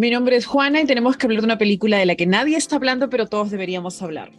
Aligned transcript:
Mi 0.00 0.08
nombre 0.08 0.34
es 0.34 0.46
Juana 0.46 0.80
y 0.80 0.86
tenemos 0.86 1.18
que 1.18 1.26
hablar 1.26 1.42
de 1.42 1.44
una 1.44 1.58
película 1.58 1.98
de 1.98 2.06
la 2.06 2.14
que 2.14 2.24
nadie 2.24 2.56
está 2.56 2.76
hablando, 2.76 3.10
pero 3.10 3.26
todos 3.26 3.50
deberíamos 3.50 4.00
hablar. 4.00 4.32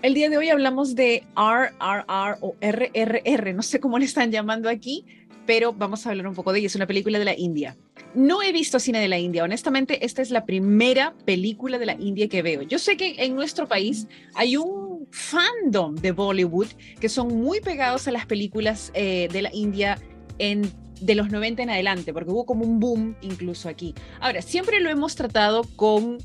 El 0.00 0.14
día 0.14 0.30
de 0.30 0.38
hoy 0.38 0.48
hablamos 0.48 0.94
de 0.94 1.22
RRR 1.36 2.38
o 2.40 2.56
RRR, 2.62 3.54
no 3.54 3.62
sé 3.62 3.78
cómo 3.78 3.98
le 3.98 4.06
están 4.06 4.32
llamando 4.32 4.70
aquí, 4.70 5.04
pero 5.44 5.74
vamos 5.74 6.06
a 6.06 6.10
hablar 6.12 6.26
un 6.26 6.34
poco 6.34 6.50
de 6.50 6.60
ella. 6.60 6.68
Es 6.68 6.76
una 6.76 6.86
película 6.86 7.18
de 7.18 7.26
la 7.26 7.38
India. 7.38 7.76
No 8.14 8.42
he 8.42 8.52
visto 8.52 8.80
cine 8.80 8.98
de 8.98 9.08
la 9.08 9.18
India, 9.18 9.44
honestamente, 9.44 10.02
esta 10.02 10.22
es 10.22 10.30
la 10.30 10.46
primera 10.46 11.12
película 11.26 11.78
de 11.78 11.84
la 11.84 12.00
India 12.00 12.26
que 12.26 12.40
veo. 12.40 12.62
Yo 12.62 12.78
sé 12.78 12.96
que 12.96 13.16
en 13.18 13.34
nuestro 13.34 13.68
país 13.68 14.08
hay 14.34 14.56
un 14.56 15.06
fandom 15.10 15.94
de 15.96 16.12
Bollywood 16.12 16.68
que 16.98 17.10
son 17.10 17.38
muy 17.42 17.60
pegados 17.60 18.08
a 18.08 18.12
las 18.12 18.24
películas 18.24 18.92
eh, 18.94 19.28
de 19.30 19.42
la 19.42 19.50
India 19.52 19.98
en 20.38 20.72
de 21.00 21.14
los 21.14 21.30
90 21.30 21.62
en 21.62 21.70
adelante, 21.70 22.12
porque 22.12 22.30
hubo 22.30 22.46
como 22.46 22.64
un 22.64 22.80
boom 22.80 23.16
incluso 23.22 23.68
aquí. 23.68 23.94
Ahora, 24.20 24.42
siempre 24.42 24.80
lo 24.80 24.90
hemos 24.90 25.14
tratado 25.14 25.64
con 25.76 26.18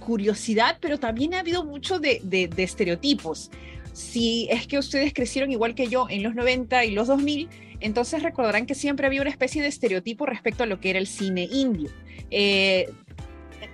curiosidad, 0.00 0.78
pero 0.80 0.98
también 0.98 1.34
ha 1.34 1.40
habido 1.40 1.64
mucho 1.64 1.98
de, 1.98 2.50
estereotipos. 2.56 3.50
Si 3.92 4.48
es 4.50 4.66
que 4.66 4.78
ustedes 4.78 5.12
crecieron 5.12 5.50
igual 5.50 5.74
que 5.74 5.88
yo 5.88 6.06
en 6.08 6.22
los 6.22 6.34
90 6.34 6.84
y 6.84 6.92
los 6.92 7.08
2000, 7.08 7.48
entonces 7.80 8.22
recordarán 8.22 8.66
que 8.66 8.74
siempre 8.74 9.06
había 9.06 9.20
una 9.20 9.30
especie 9.30 9.60
de 9.60 9.68
estereotipo 9.68 10.24
respecto 10.24 10.62
a 10.62 10.66
lo 10.66 10.80
que 10.80 10.90
era 10.90 10.98
el 10.98 11.06
cine 11.06 11.48
indio. 11.50 11.90
Eh, 12.30 12.90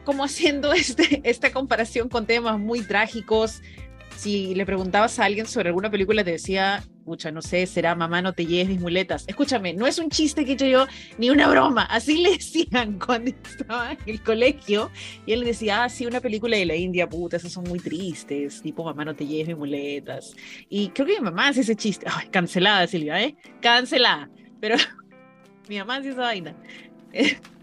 como 0.04 0.24
haciendo 0.24 0.72
este, 0.72 1.20
esta 1.24 1.52
comparación 1.52 2.08
con 2.08 2.26
temas 2.26 2.58
muy 2.58 2.80
trágicos, 2.82 3.62
si 4.16 4.54
le 4.54 4.64
preguntabas 4.66 5.18
a 5.18 5.24
alguien 5.24 5.46
sobre 5.46 5.68
alguna 5.68 5.90
película, 5.90 6.24
te 6.24 6.32
decía, 6.32 6.82
escucha, 6.98 7.30
no 7.30 7.42
sé, 7.42 7.66
será 7.66 7.94
mamá, 7.94 8.22
no 8.22 8.32
te 8.32 8.46
lleves 8.46 8.68
mis 8.68 8.80
muletas. 8.80 9.24
Escúchame, 9.26 9.74
no 9.74 9.86
es 9.86 9.98
un 9.98 10.08
chiste 10.08 10.44
que 10.44 10.52
he 10.52 10.54
hecho 10.54 10.66
yo, 10.66 10.86
ni 11.18 11.30
una 11.30 11.48
broma. 11.48 11.84
Así 11.84 12.22
le 12.22 12.32
decían 12.32 12.98
cuando 13.06 13.30
estaba 13.30 13.92
en 13.92 13.98
el 14.06 14.22
colegio. 14.22 14.90
Y 15.26 15.32
él 15.32 15.44
decía, 15.44 15.84
ah, 15.84 15.88
sí, 15.88 16.06
una 16.06 16.20
película 16.20 16.56
de 16.56 16.64
la 16.64 16.76
India, 16.76 17.08
puta, 17.08 17.36
esas 17.36 17.52
son 17.52 17.64
muy 17.64 17.78
tristes. 17.78 18.62
Tipo, 18.62 18.84
mamá, 18.84 19.04
no 19.04 19.14
te 19.14 19.26
lleves 19.26 19.48
mis 19.48 19.58
muletas. 19.58 20.34
Y 20.68 20.88
creo 20.88 21.06
que 21.06 21.18
mi 21.18 21.24
mamá 21.24 21.48
hace 21.48 21.60
ese 21.60 21.76
chiste. 21.76 22.06
Cancelada, 22.30 22.86
Silvia, 22.86 23.22
¿eh? 23.22 23.36
Cancelada. 23.60 24.30
Pero 24.60 24.76
mi 25.68 25.78
mamá 25.78 25.96
hace 25.96 26.10
esa 26.10 26.22
vaina. 26.22 26.56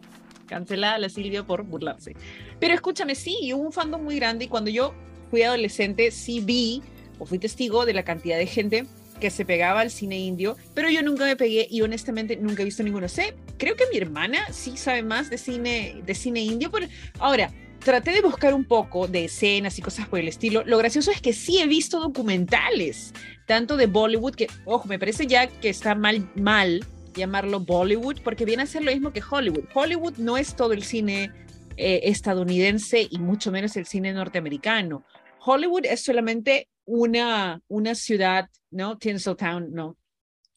cancelada 0.52 1.00
la 1.00 1.10
Silvia 1.10 1.44
por 1.44 1.64
burlarse. 1.64 2.14
Pero 2.60 2.74
escúchame, 2.74 3.16
sí, 3.16 3.54
hubo 3.54 3.64
un 3.64 3.72
fandom 3.72 4.04
muy 4.04 4.18
grande 4.18 4.46
y 4.46 4.48
cuando 4.50 4.70
yo 4.70 4.94
fui 5.32 5.42
adolescente, 5.44 6.12
sí 6.12 6.42
vi 6.42 6.84
o 7.18 7.26
fui 7.26 7.40
testigo 7.40 7.86
de 7.86 7.94
la 7.94 8.04
cantidad 8.04 8.38
de 8.38 8.46
gente 8.46 8.86
que 9.20 9.30
se 9.30 9.46
pegaba 9.46 9.80
al 9.80 9.92
cine 9.92 10.20
indio, 10.20 10.58
pero 10.74 10.90
yo 10.90 11.02
nunca 11.02 11.26
me 11.26 11.36
pegué 11.36 11.68
y 11.70 11.82
honestamente 11.82 12.36
nunca 12.36 12.62
he 12.62 12.66
visto 12.66 12.84
ninguno. 12.84 13.08
Sé, 13.08 13.36
creo 13.58 13.76
que 13.76 13.86
mi 13.92 13.98
hermana 13.98 14.52
sí 14.52 14.76
sabe 14.76 15.04
más 15.04 15.30
de 15.30 15.38
cine, 15.38 16.02
de 16.06 16.16
cine 16.16 16.42
indio, 16.42 16.70
pero 16.70 16.88
ahora 17.20 17.52
traté 17.80 18.12
de 18.12 18.22
buscar 18.22 18.54
un 18.54 18.66
poco 18.66 19.08
de 19.08 19.26
escenas 19.26 19.78
y 19.80 19.82
cosas 19.82 20.08
por 20.08 20.20
el 20.20 20.28
estilo. 20.28 20.64
Lo 20.66 20.78
gracioso 20.78 21.12
es 21.12 21.22
que 21.22 21.34
sí 21.34 21.60
he 21.60 21.68
visto 21.68 22.00
documentales, 22.00 23.14
tanto 23.46 23.78
de 23.78 23.88
Bollywood, 23.88 24.36
que, 24.36 24.48
ojo, 24.66 24.88
me 24.88 25.00
parece 25.00 25.28
ya 25.28 25.48
que 25.48 25.70
está 25.70 25.96
mal, 25.96 26.30
mal 26.36 26.86
llamarlo 27.16 27.60
Bollywood, 27.60 28.22
porque 28.24 28.46
viene 28.46 28.64
a 28.64 28.66
ser 28.66 28.84
lo 28.84 28.92
mismo 28.92 29.14
que 29.14 29.22
Hollywood. 29.28 29.66
Hollywood 29.74 30.18
no 30.18 30.38
es 30.38 30.56
todo 30.56 30.74
el 30.74 30.84
cine 30.84 31.32
eh, 31.78 32.02
estadounidense 32.04 33.08
y 33.10 33.18
mucho 33.20 33.52
menos 33.52 33.76
el 33.78 33.86
cine 33.86 34.14
norteamericano. 34.14 35.06
Hollywood 35.44 35.86
es 35.86 36.04
solamente 36.04 36.70
una, 36.86 37.62
una 37.68 37.96
ciudad, 37.96 38.50
¿no? 38.70 38.98
Tinseltown, 38.98 39.74
no. 39.74 39.98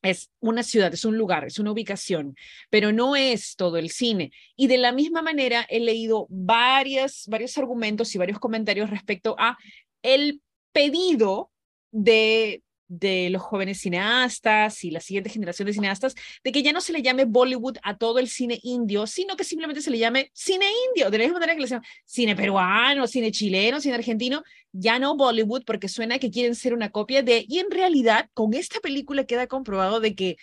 Es 0.03 0.31
una 0.41 0.63
ciudad, 0.63 0.93
es 0.93 1.07
un 1.07 1.17
lugar, 1.17 1.47
es 1.47 1.59
una 1.59 1.73
ubicación, 1.73 2.37
pero 2.69 2.93
no 2.93 3.17
es 3.17 3.57
todo 3.57 3.79
el 3.79 3.89
cine. 3.89 4.33
Y 4.55 4.67
de 4.67 4.77
la 4.77 4.93
misma 4.93 5.23
manera 5.23 5.67
he 5.71 5.81
leído 5.81 6.27
varias, 6.29 7.25
varios 7.29 7.57
argumentos 7.57 8.15
y 8.15 8.19
varios 8.19 8.39
comentarios 8.39 8.91
respecto 8.91 9.35
a 9.39 9.57
el 10.03 10.43
pedido 10.73 11.51
de 11.91 12.64
de 12.89 13.31
los 13.31 13.43
jóvenes 13.43 13.81
cineastas 13.81 14.85
y 14.85 14.91
la 14.91 15.01
siguiente 15.01 15.31
generación 15.31 15.67
de 15.67 15.73
cineastas, 15.73 16.15
de 16.43 16.53
que 16.53 16.63
ya 16.63 16.73
no 16.73 16.81
se 16.81 16.93
le 16.93 17.03
llame 17.03 17.25
Bollywood 17.25 17.79
a 17.83 17.97
todo 17.97 18.19
el 18.19 18.29
cine 18.29 18.61
indio, 18.63 19.07
sino 19.07 19.37
que 19.37 19.45
simplemente 19.45 19.83
se 19.83 19.91
le 19.91 19.99
llame 19.99 20.31
cine 20.33 20.67
indio, 20.89 21.11
de 21.11 21.19
la 21.19 21.25
misma 21.25 21.41
manera 21.41 21.55
que 21.55 21.63
le 21.63 21.69
llaman 21.69 21.87
cine 22.05 22.37
peruano, 22.37 23.07
cine 23.07 23.33
chileno, 23.33 23.81
cine 23.81 23.95
argentino, 23.95 24.43
ya 24.73 24.99
no 24.99 25.17
Bollywood, 25.17 25.65
porque 25.65 25.89
suena 25.89 26.19
que 26.19 26.31
quieren 26.31 26.55
ser 26.55 26.75
una 26.75 26.91
copia 26.91 27.23
de, 27.23 27.45
y 27.49 27.59
en 27.59 27.71
realidad 27.71 28.29
con 28.35 28.55
esta 28.55 28.81
película 28.81 29.25
queda 29.25 29.47
comprobado 29.47 30.01
de 30.01 30.15
que 30.15 30.37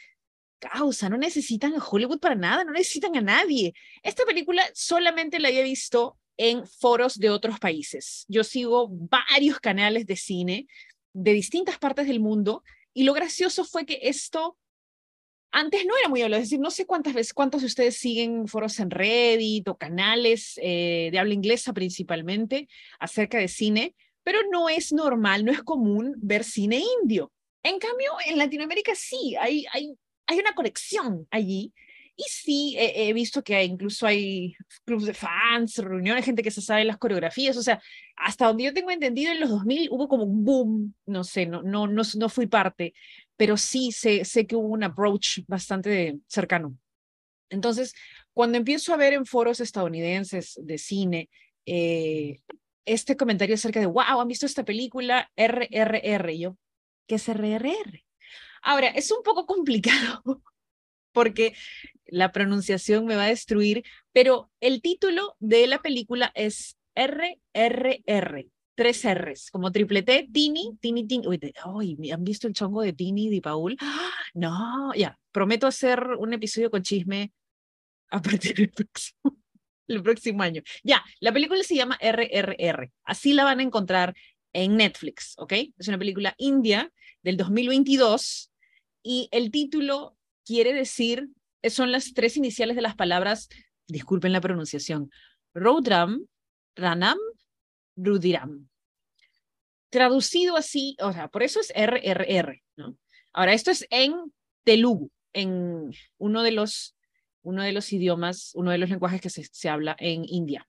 causa, 0.60 1.10
no 1.10 1.18
necesitan 1.18 1.74
a 1.74 1.84
Hollywood 1.84 2.20
para 2.20 2.36
nada, 2.36 2.64
no 2.64 2.72
necesitan 2.72 3.18
a 3.18 3.22
nadie. 3.22 3.74
Esta 4.04 4.26
película 4.26 4.64
solamente 4.74 5.40
la 5.40 5.48
había 5.48 5.64
visto 5.64 6.18
en 6.38 6.66
foros 6.66 7.20
de 7.20 7.30
otros 7.30 7.60
países. 7.60 8.26
Yo 8.28 8.44
sigo 8.44 8.88
varios 8.90 9.60
canales 9.60 10.06
de 10.06 10.16
cine 10.16 10.68
de 11.14 11.34
distintas 11.34 11.78
partes 11.78 12.08
del 12.08 12.20
mundo 12.20 12.64
y 12.94 13.04
lo 13.04 13.14
gracioso 13.14 13.64
fue 13.64 13.86
que 13.86 14.00
esto 14.04 14.58
antes 15.52 15.86
no 15.86 15.98
era 16.00 16.08
muy 16.08 16.22
hablado, 16.22 16.42
es 16.42 16.50
decir, 16.50 16.62
no 16.62 16.72
sé 16.72 16.86
cuántas 16.86 17.14
veces, 17.14 17.34
cuántos 17.34 17.62
de 17.62 17.68
ustedes 17.68 17.98
siguen 17.98 18.48
foros 18.48 18.80
en 18.80 18.90
Reddit 18.90 19.68
o 19.68 19.78
canales 19.78 20.58
eh, 20.62 21.10
de 21.12 21.20
habla 21.20 21.34
inglesa 21.34 21.74
principalmente 21.74 22.70
acerca 23.00 23.38
de 23.38 23.50
cine, 23.50 23.96
pero 24.24 24.40
no 24.50 24.70
es 24.70 24.94
normal, 24.94 25.44
no 25.44 25.52
es 25.52 25.62
común 25.62 26.16
ver 26.18 26.46
cine 26.46 26.82
indio. 27.02 27.34
En 27.64 27.80
cambio, 27.80 28.12
en 28.26 28.38
Latinoamérica 28.38 28.96
sí, 28.96 29.36
hay, 29.40 29.66
hay, 29.74 29.94
hay 30.26 30.40
una 30.40 30.54
conexión 30.54 31.28
allí 31.30 31.74
y 32.22 32.30
sí, 32.30 32.76
he, 32.78 33.12
visto 33.14 33.44
que 33.44 33.64
incluso 33.64 34.06
hay 34.06 34.56
clubes 34.86 35.06
de 35.06 35.14
fans, 35.14 35.78
reuniones, 35.78 36.26
gente 36.26 36.44
que 36.44 36.52
se 36.52 36.62
sabe 36.62 36.84
las 36.84 36.98
coreografías. 36.98 37.58
O 37.58 37.64
sea, 37.64 37.82
hasta 38.16 38.48
donde 38.48 38.66
yo 38.66 38.74
tengo 38.74 38.92
entendido, 38.92 39.32
en 39.32 39.40
los 39.40 39.50
2000 39.50 39.90
hubo 39.92 40.08
como 40.08 40.24
un 40.24 40.44
boom, 40.44 40.96
no 41.06 41.24
sé, 41.24 41.46
no, 41.46 41.64
no, 41.64 41.88
no, 41.88 42.04
no 42.18 42.30
fui 42.30 42.48
parte, 42.48 42.94
pero 43.38 43.58
sí 43.58 43.92
sé, 43.92 44.24
sé 44.26 44.46
que 44.46 44.56
hubo 44.56 44.68
un 44.68 44.84
approach 44.84 45.40
bastante 45.48 46.20
cercano. 46.28 46.78
Entonces, 47.50 47.94
cuando 48.34 48.58
empiezo 48.58 48.94
a 48.94 48.98
ver 48.98 49.14
en 49.14 49.26
foros 49.26 49.60
estadounidenses 49.60 50.60
de 50.62 50.78
cine, 50.78 51.30
eh, 51.66 52.40
este 52.86 53.18
comentario 53.18 53.56
acerca 53.56 53.80
de, 53.80 53.88
wow, 53.88 54.22
han 54.22 54.28
visto 54.28 54.46
esta 54.46 54.64
película 54.64 55.32
RRR, 55.36 56.38
yo, 56.38 56.58
¿qué 57.08 57.16
es 57.16 57.28
RRR? 57.28 58.04
Ahora, 58.62 58.90
es 58.90 59.12
un 59.12 59.24
poco 59.24 59.46
complicado 59.46 60.42
porque 61.12 61.54
la 62.06 62.32
pronunciación 62.32 63.06
me 63.06 63.16
va 63.16 63.26
a 63.26 63.30
destruir, 63.30 63.84
pero 64.12 64.52
el 64.60 64.82
título 64.82 65.36
de 65.40 65.68
la 65.68 65.82
película 65.82 66.32
es 66.36 66.78
RRR, 66.96 68.48
tres 68.76 69.06
R's, 69.06 69.50
como 69.52 69.72
triple 69.72 70.04
T, 70.04 70.30
Tini, 70.32 70.78
Tini, 70.80 71.08
Tini. 71.08 71.28
Uy, 71.66 72.12
¿han 72.12 72.24
visto 72.24 72.48
el 72.48 72.54
chongo 72.54 72.82
de 72.82 72.94
Tini, 72.94 73.30
de 73.30 73.42
Paul? 73.42 73.78
¡Ah! 73.80 74.10
No, 74.34 74.94
ya, 74.96 75.20
prometo 75.34 75.68
hacer 75.68 76.02
un 76.18 76.32
episodio 76.32 76.72
con 76.72 76.84
chisme 76.84 77.34
a 78.10 78.22
partir 78.22 78.56
del 78.56 78.70
próximo, 78.70 79.20
el 79.88 80.02
próximo 80.02 80.42
año. 80.42 80.62
Ya, 80.84 81.04
la 81.20 81.34
película 81.34 81.64
se 81.64 81.76
llama 81.76 82.00
RRR, 82.02 82.92
así 83.04 83.34
la 83.34 83.44
van 83.44 83.60
a 83.60 83.64
encontrar 83.64 84.16
en 84.54 84.78
Netflix, 84.78 85.34
¿ok? 85.38 85.54
Es 85.78 85.88
una 85.88 85.98
película 85.98 86.34
india 86.38 86.92
del 87.24 87.38
2022 87.38 88.52
y 89.04 89.28
el 89.32 89.52
título 89.52 90.16
quiere 90.46 90.74
decir 90.74 91.30
son 91.70 91.92
las 91.92 92.14
tres 92.14 92.38
iniciales 92.38 92.76
de 92.76 92.82
las 92.82 92.96
palabras, 92.96 93.50
disculpen 93.88 94.34
la 94.34 94.42
pronunciación, 94.42 95.12
Rodram, 95.54 96.26
Ranam, 96.76 97.18
Rudiram. 97.96 98.68
Traducido 99.90 100.56
así, 100.56 100.96
o 101.02 101.12
sea, 101.12 101.28
por 101.28 101.44
eso 101.44 101.60
es 101.60 101.72
RRR, 101.76 102.62
¿no? 102.78 102.98
Ahora, 103.34 103.54
esto 103.54 103.72
es 103.72 103.86
en 103.90 104.14
Telugu, 104.64 105.12
en 105.34 105.92
uno 106.18 106.44
de 106.44 106.52
los, 106.52 106.96
uno 107.44 107.64
de 107.64 107.74
los 107.74 107.92
idiomas, 107.92 108.52
uno 108.56 108.72
de 108.72 108.78
los 108.78 108.90
lenguajes 108.90 109.22
que 109.22 109.30
se, 109.30 109.44
se 109.44 109.70
habla 109.70 109.96
en 110.00 110.24
India. 110.26 110.68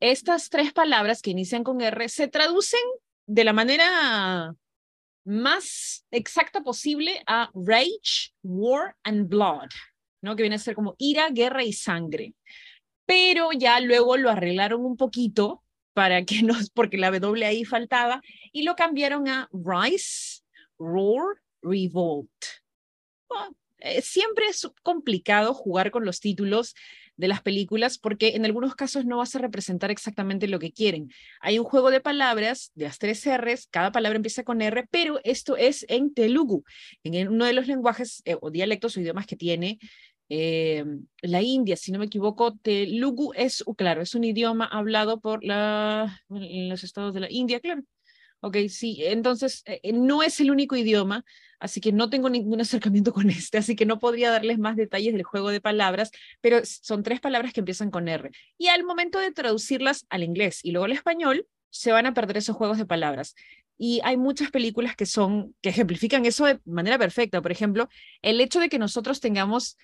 Estas 0.00 0.50
tres 0.50 0.72
palabras 0.72 1.20
que 1.20 1.30
inician 1.30 1.64
con 1.64 1.80
R 1.80 2.08
se 2.08 2.28
traducen 2.28 2.80
de 3.26 3.44
la 3.44 3.52
manera 3.52 4.54
más 5.24 6.06
exacta 6.10 6.62
posible 6.62 7.22
a 7.26 7.50
rage, 7.54 8.32
war 8.42 8.96
and 9.02 9.28
blood. 9.28 9.68
¿no? 10.24 10.36
Que 10.36 10.42
viene 10.42 10.56
a 10.56 10.58
ser 10.58 10.74
como 10.74 10.94
ira, 10.98 11.28
guerra 11.30 11.62
y 11.64 11.72
sangre. 11.72 12.34
Pero 13.04 13.52
ya 13.52 13.78
luego 13.80 14.16
lo 14.16 14.30
arreglaron 14.30 14.84
un 14.84 14.96
poquito 14.96 15.62
para 15.92 16.24
que 16.24 16.42
no, 16.42 16.54
porque 16.74 16.96
la 16.96 17.10
W 17.10 17.44
ahí 17.44 17.64
faltaba, 17.64 18.20
y 18.52 18.62
lo 18.62 18.74
cambiaron 18.74 19.28
a 19.28 19.48
Rise, 19.52 20.42
Roar, 20.78 21.36
Revolt. 21.62 22.30
Eh, 23.78 24.00
siempre 24.02 24.46
es 24.46 24.68
complicado 24.82 25.52
jugar 25.52 25.90
con 25.90 26.04
los 26.04 26.20
títulos 26.20 26.74
de 27.16 27.28
las 27.28 27.42
películas 27.42 27.98
porque 27.98 28.34
en 28.36 28.44
algunos 28.44 28.74
casos 28.74 29.04
no 29.04 29.18
vas 29.18 29.34
a 29.34 29.38
representar 29.38 29.90
exactamente 29.90 30.48
lo 30.48 30.58
que 30.58 30.72
quieren. 30.72 31.10
Hay 31.40 31.58
un 31.58 31.64
juego 31.64 31.90
de 31.90 32.00
palabras 32.00 32.72
de 32.74 32.84
las 32.86 32.98
tres 32.98 33.24
R's, 33.24 33.68
cada 33.70 33.92
palabra 33.92 34.16
empieza 34.16 34.42
con 34.42 34.62
R, 34.62 34.86
pero 34.90 35.20
esto 35.24 35.56
es 35.56 35.86
en 35.88 36.12
Telugu, 36.14 36.64
en 37.02 37.28
uno 37.28 37.44
de 37.44 37.52
los 37.52 37.66
lenguajes 37.66 38.22
eh, 38.24 38.36
o 38.40 38.50
dialectos 38.50 38.96
o 38.96 39.00
idiomas 39.00 39.26
que 39.26 39.36
tiene 39.36 39.78
eh, 40.28 40.84
la 41.22 41.42
India, 41.42 41.76
si 41.76 41.92
no 41.92 41.98
me 41.98 42.06
equivoco, 42.06 42.56
Telugu 42.56 43.32
es, 43.34 43.62
claro, 43.76 44.02
es 44.02 44.14
un 44.14 44.24
idioma 44.24 44.64
hablado 44.66 45.20
por 45.20 45.44
la, 45.44 46.22
los 46.28 46.82
estados 46.82 47.14
de 47.14 47.20
la 47.20 47.30
India, 47.30 47.60
claro. 47.60 47.82
Ok, 48.40 48.56
sí, 48.68 48.98
entonces 49.00 49.62
eh, 49.66 49.92
no 49.92 50.22
es 50.22 50.38
el 50.40 50.50
único 50.50 50.76
idioma, 50.76 51.24
así 51.58 51.80
que 51.80 51.92
no 51.92 52.10
tengo 52.10 52.28
ningún 52.28 52.60
acercamiento 52.60 53.12
con 53.12 53.30
este, 53.30 53.58
así 53.58 53.74
que 53.74 53.86
no 53.86 53.98
podría 53.98 54.30
darles 54.30 54.58
más 54.58 54.76
detalles 54.76 55.14
del 55.14 55.22
juego 55.22 55.50
de 55.50 55.60
palabras, 55.60 56.10
pero 56.40 56.60
son 56.64 57.02
tres 57.02 57.20
palabras 57.20 57.52
que 57.52 57.60
empiezan 57.60 57.90
con 57.90 58.08
R. 58.08 58.30
Y 58.58 58.68
al 58.68 58.84
momento 58.84 59.18
de 59.18 59.32
traducirlas 59.32 60.06
al 60.10 60.22
inglés 60.22 60.60
y 60.62 60.72
luego 60.72 60.84
al 60.84 60.92
español, 60.92 61.46
se 61.70 61.90
van 61.90 62.06
a 62.06 62.14
perder 62.14 62.36
esos 62.36 62.56
juegos 62.56 62.78
de 62.78 62.86
palabras. 62.86 63.34
Y 63.76 64.00
hay 64.04 64.16
muchas 64.16 64.50
películas 64.52 64.94
que 64.94 65.06
son, 65.06 65.56
que 65.60 65.70
ejemplifican 65.70 66.24
eso 66.24 66.46
de 66.46 66.60
manera 66.64 66.98
perfecta. 66.98 67.42
Por 67.42 67.50
ejemplo, 67.50 67.88
el 68.22 68.40
hecho 68.40 68.60
de 68.60 68.68
que 68.68 68.78
nosotros 68.78 69.20
tengamos 69.20 69.76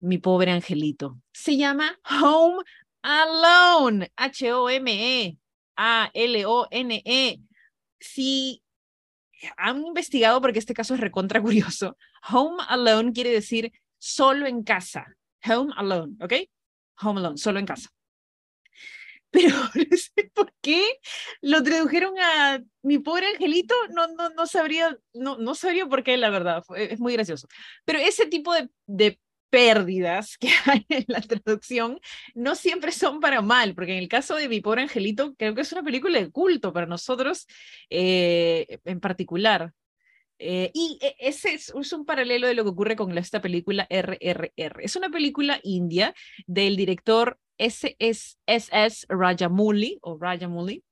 mi 0.00 0.18
pobre 0.18 0.52
angelito. 0.52 1.18
Se 1.32 1.56
llama 1.56 1.98
Home 2.08 2.62
Alone. 3.02 4.12
H-O-M-E. 4.16 5.36
A-L-O-N-E. 5.76 7.40
Si 8.04 8.62
han 9.56 9.84
investigado, 9.84 10.40
porque 10.40 10.58
este 10.58 10.74
caso 10.74 10.94
es 10.94 11.00
recontra 11.00 11.40
curioso, 11.40 11.96
Home 12.30 12.62
Alone 12.68 13.12
quiere 13.12 13.30
decir 13.30 13.72
solo 13.98 14.46
en 14.46 14.62
casa. 14.62 15.16
Home 15.48 15.72
Alone, 15.76 16.16
¿ok? 16.20 16.32
Home 17.02 17.20
Alone, 17.20 17.38
solo 17.38 17.58
en 17.58 17.66
casa. 17.66 17.90
Pero 19.30 19.48
no 19.74 19.96
sé 19.96 20.30
por 20.34 20.52
qué 20.60 20.84
lo 21.40 21.62
tradujeron 21.62 22.14
a 22.18 22.62
mi 22.82 22.98
pobre 22.98 23.26
angelito, 23.28 23.74
no, 23.90 24.06
no, 24.08 24.30
no 24.30 24.46
sabría, 24.46 24.96
no, 25.14 25.38
no 25.38 25.54
sabría 25.54 25.86
por 25.86 26.02
qué, 26.04 26.16
la 26.16 26.30
verdad, 26.30 26.62
es 26.76 27.00
muy 27.00 27.14
gracioso. 27.14 27.48
Pero 27.84 27.98
ese 27.98 28.26
tipo 28.26 28.52
de, 28.52 28.68
de 28.86 29.18
pérdidas 29.54 30.36
que 30.36 30.48
hay 30.66 30.84
en 30.88 31.04
la 31.06 31.20
traducción 31.20 32.00
no 32.34 32.56
siempre 32.56 32.90
son 32.90 33.20
para 33.20 33.40
mal, 33.40 33.76
porque 33.76 33.92
en 33.92 33.98
el 33.98 34.08
caso 34.08 34.34
de 34.34 34.48
Mi 34.48 34.60
Pobre 34.60 34.82
Angelito, 34.82 35.36
creo 35.36 35.54
que 35.54 35.60
es 35.60 35.70
una 35.70 35.84
película 35.84 36.20
de 36.20 36.32
culto 36.32 36.72
para 36.72 36.86
nosotros 36.86 37.46
eh, 37.88 38.80
en 38.84 38.98
particular. 38.98 39.72
Eh, 40.40 40.72
y 40.74 40.98
e, 41.00 41.14
ese 41.20 41.54
es, 41.54 41.72
un 41.72 42.04
paralelo 42.04 42.48
de 42.48 42.54
lo 42.54 42.64
que 42.64 42.70
ocurre 42.70 42.96
con 42.96 43.16
esta 43.16 43.40
película 43.40 43.86
RRR. 43.88 44.82
Es 44.82 44.96
una 44.96 45.08
película 45.08 45.60
india 45.62 46.12
del 46.48 46.74
director 46.74 47.38
SSS 47.56 49.06
Rajamouli 49.08 50.00
o 50.02 50.18
Rajamouli, 50.18 50.82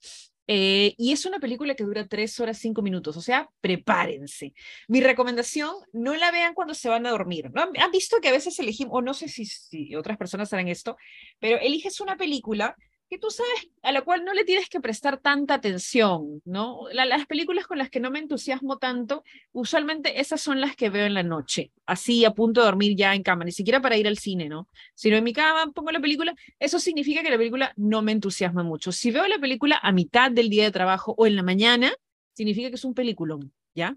eh, 0.55 0.95
y 0.99 1.13
es 1.13 1.25
una 1.25 1.39
película 1.39 1.75
que 1.75 1.83
dura 1.83 2.07
tres 2.07 2.39
horas 2.39 2.59
cinco 2.59 2.83
minutos, 2.83 3.17
o 3.17 3.23
sea, 3.23 3.49
prepárense. 3.63 4.53
Mi 4.87 5.01
recomendación, 5.01 5.75
no 5.95 6.15
la 6.15 6.31
vean 6.31 6.53
cuando 6.53 6.75
se 6.75 6.91
van 6.91 7.07
a 7.07 7.11
dormir. 7.11 7.51
¿no? 7.55 7.63
¿Han 7.63 7.91
visto 7.91 8.21
que 8.21 8.29
a 8.29 8.33
veces 8.33 8.59
elegimos, 8.59 8.93
o 8.95 9.01
no 9.01 9.15
sé 9.15 9.29
si, 9.29 9.47
si 9.47 9.95
otras 9.95 10.19
personas 10.19 10.53
harán 10.53 10.69
esto, 10.69 10.99
pero 11.41 11.59
eliges 11.59 12.03
una 12.03 12.19
película 12.19 12.77
que 13.13 13.19
tú 13.19 13.31
sabes 13.31 13.69
a 13.83 13.93
la 13.93 14.01
cual 14.01 14.25
no 14.25 14.33
le 14.33 14.43
tienes 14.43 14.71
que 14.71 14.81
prestar 14.81 15.19
tanta 15.19 15.53
atención, 15.53 16.41
¿no? 16.47 16.87
las 16.95 17.27
películas 17.27 17.67
con 17.67 17.77
las 17.77 17.91
que 17.91 18.01
no 18.01 18.11
me 18.11 18.19
entusiasmo 18.19 18.79
tanto, 18.79 19.23
usualmente 19.53 20.19
esas 20.19 20.41
son 20.41 20.63
las 20.63 20.77
que 20.77 20.89
veo 20.89 21.05
en 21.05 21.13
la 21.13 21.23
noche, 21.23 21.73
así 21.85 22.25
a 22.25 22.31
punto 22.31 22.63
de 22.63 22.69
dormir 22.69 22.97
ya 22.97 23.15
en 23.15 23.23
cama, 23.23 23.45
ni 23.45 23.53
siquiera 23.53 23.83
para 23.83 23.99
ir 23.99 24.09
al 24.09 24.17
cine, 24.17 24.49
¿no? 24.49 24.67
Sino 24.95 25.19
en 25.19 25.25
mi 25.25 25.35
cama 25.35 25.71
pongo 25.75 25.91
la 25.91 26.01
película, 26.01 26.35
eso 26.59 26.79
significa 26.79 27.23
que 27.23 27.29
la 27.29 27.37
película 27.37 27.75
no 27.77 28.01
me 28.01 28.13
entusiasma 28.13 28.63
mucho. 28.63 28.93
Si 28.93 29.11
veo 29.11 29.29
la 29.29 29.39
película 29.39 29.79
a 29.83 29.93
mitad 29.93 30.31
del 30.31 30.49
día 30.49 30.65
de 30.65 30.71
trabajo 30.71 31.15
o 31.19 31.27
en 31.27 31.37
la 31.37 31.43
mañana, 31.43 31.93
significa 32.33 32.71
que 32.71 32.77
es 32.77 32.85
un 32.87 32.95
peliculón, 32.95 33.53
¿ya? 33.75 33.95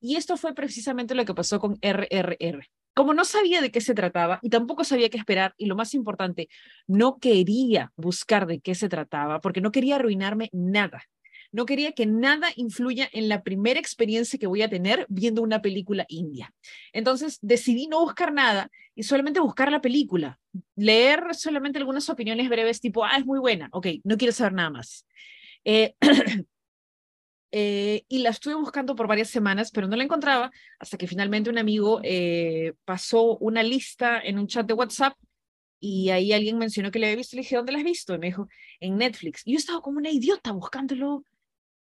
Y 0.00 0.16
esto 0.16 0.36
fue 0.36 0.54
precisamente 0.54 1.14
lo 1.14 1.24
que 1.24 1.34
pasó 1.34 1.60
con 1.60 1.78
RRR. 1.80 2.66
Como 2.96 3.12
no 3.12 3.26
sabía 3.26 3.60
de 3.60 3.70
qué 3.70 3.82
se 3.82 3.92
trataba 3.92 4.38
y 4.40 4.48
tampoco 4.48 4.82
sabía 4.82 5.10
qué 5.10 5.18
esperar, 5.18 5.54
y 5.58 5.66
lo 5.66 5.76
más 5.76 5.92
importante, 5.92 6.48
no 6.86 7.18
quería 7.18 7.92
buscar 7.94 8.46
de 8.46 8.60
qué 8.60 8.74
se 8.74 8.88
trataba, 8.88 9.42
porque 9.42 9.60
no 9.60 9.70
quería 9.70 9.96
arruinarme 9.96 10.48
nada. 10.50 11.02
No 11.52 11.66
quería 11.66 11.92
que 11.92 12.06
nada 12.06 12.48
influya 12.56 13.06
en 13.12 13.28
la 13.28 13.42
primera 13.42 13.78
experiencia 13.78 14.38
que 14.38 14.46
voy 14.46 14.62
a 14.62 14.70
tener 14.70 15.04
viendo 15.10 15.42
una 15.42 15.60
película 15.60 16.06
india. 16.08 16.54
Entonces 16.94 17.38
decidí 17.42 17.86
no 17.86 18.00
buscar 18.00 18.32
nada 18.32 18.70
y 18.94 19.02
solamente 19.02 19.40
buscar 19.40 19.70
la 19.70 19.82
película, 19.82 20.40
leer 20.74 21.34
solamente 21.34 21.78
algunas 21.78 22.08
opiniones 22.08 22.48
breves 22.48 22.80
tipo, 22.80 23.04
ah, 23.04 23.18
es 23.18 23.26
muy 23.26 23.38
buena, 23.38 23.68
ok, 23.72 23.88
no 24.04 24.16
quiero 24.16 24.32
saber 24.32 24.54
nada 24.54 24.70
más. 24.70 25.06
Eh, 25.64 25.94
Eh, 27.58 28.04
y 28.08 28.18
la 28.18 28.28
estuve 28.28 28.54
buscando 28.54 28.94
por 28.94 29.06
varias 29.06 29.30
semanas, 29.30 29.70
pero 29.70 29.88
no 29.88 29.96
la 29.96 30.04
encontraba 30.04 30.50
hasta 30.78 30.98
que 30.98 31.06
finalmente 31.06 31.48
un 31.48 31.56
amigo 31.56 32.00
eh, 32.02 32.74
pasó 32.84 33.38
una 33.38 33.62
lista 33.62 34.20
en 34.20 34.38
un 34.38 34.46
chat 34.46 34.66
de 34.66 34.74
WhatsApp 34.74 35.16
y 35.80 36.10
ahí 36.10 36.34
alguien 36.34 36.58
mencionó 36.58 36.90
que 36.90 36.98
le 36.98 37.06
había 37.06 37.16
visto. 37.16 37.34
Le 37.34 37.40
dije, 37.40 37.56
¿dónde 37.56 37.72
la 37.72 37.78
has 37.78 37.84
visto? 37.84 38.14
Y 38.14 38.18
me 38.18 38.26
dijo, 38.26 38.46
en 38.78 38.98
Netflix. 38.98 39.40
Y 39.46 39.52
yo 39.52 39.56
estaba 39.56 39.80
como 39.80 39.96
una 39.96 40.10
idiota 40.10 40.52
buscándolo 40.52 41.24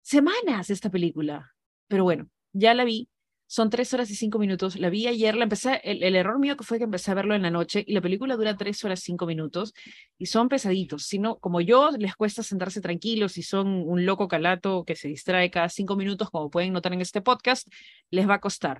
semanas 0.00 0.68
esta 0.68 0.90
película. 0.90 1.54
Pero 1.86 2.02
bueno, 2.02 2.28
ya 2.52 2.74
la 2.74 2.82
vi 2.82 3.08
son 3.52 3.68
tres 3.68 3.92
horas 3.92 4.10
y 4.10 4.14
cinco 4.14 4.38
minutos. 4.38 4.78
La 4.78 4.88
vi 4.88 5.06
ayer, 5.06 5.36
la 5.36 5.42
empecé, 5.42 5.82
el, 5.84 6.16
error 6.16 6.38
mío 6.38 6.56
fue 6.60 6.78
que 6.78 6.84
empecé 6.84 7.10
a 7.10 7.14
verlo 7.14 7.34
en 7.34 7.42
la 7.42 7.50
noche 7.50 7.84
y 7.86 7.92
la 7.92 8.00
película 8.00 8.34
dura 8.34 8.56
tres 8.56 8.82
horas 8.82 9.00
y 9.00 9.02
cinco 9.02 9.26
minutos 9.26 9.74
y 10.16 10.24
son 10.24 10.48
pesaditos. 10.48 11.04
Si 11.04 11.18
no, 11.18 11.38
como 11.38 11.60
yo, 11.60 11.90
les 11.90 12.16
cuesta 12.16 12.42
sentarse 12.42 12.80
tranquilos 12.80 13.36
y 13.36 13.42
son 13.42 13.66
un 13.86 14.06
loco 14.06 14.26
calato 14.26 14.84
que 14.86 14.96
se 14.96 15.08
distrae 15.08 15.50
cada 15.50 15.68
cinco 15.68 15.96
minutos, 15.96 16.30
como 16.30 16.48
pueden 16.48 16.72
notar 16.72 16.94
en 16.94 17.02
este 17.02 17.20
podcast, 17.20 17.68
les 18.08 18.26
va 18.26 18.36
a 18.36 18.40
costar. 18.40 18.78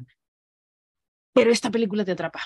Pero 1.35 1.51
esta 1.51 1.71
película 1.71 2.07
te 2.07 2.13
atrapa 2.13 2.41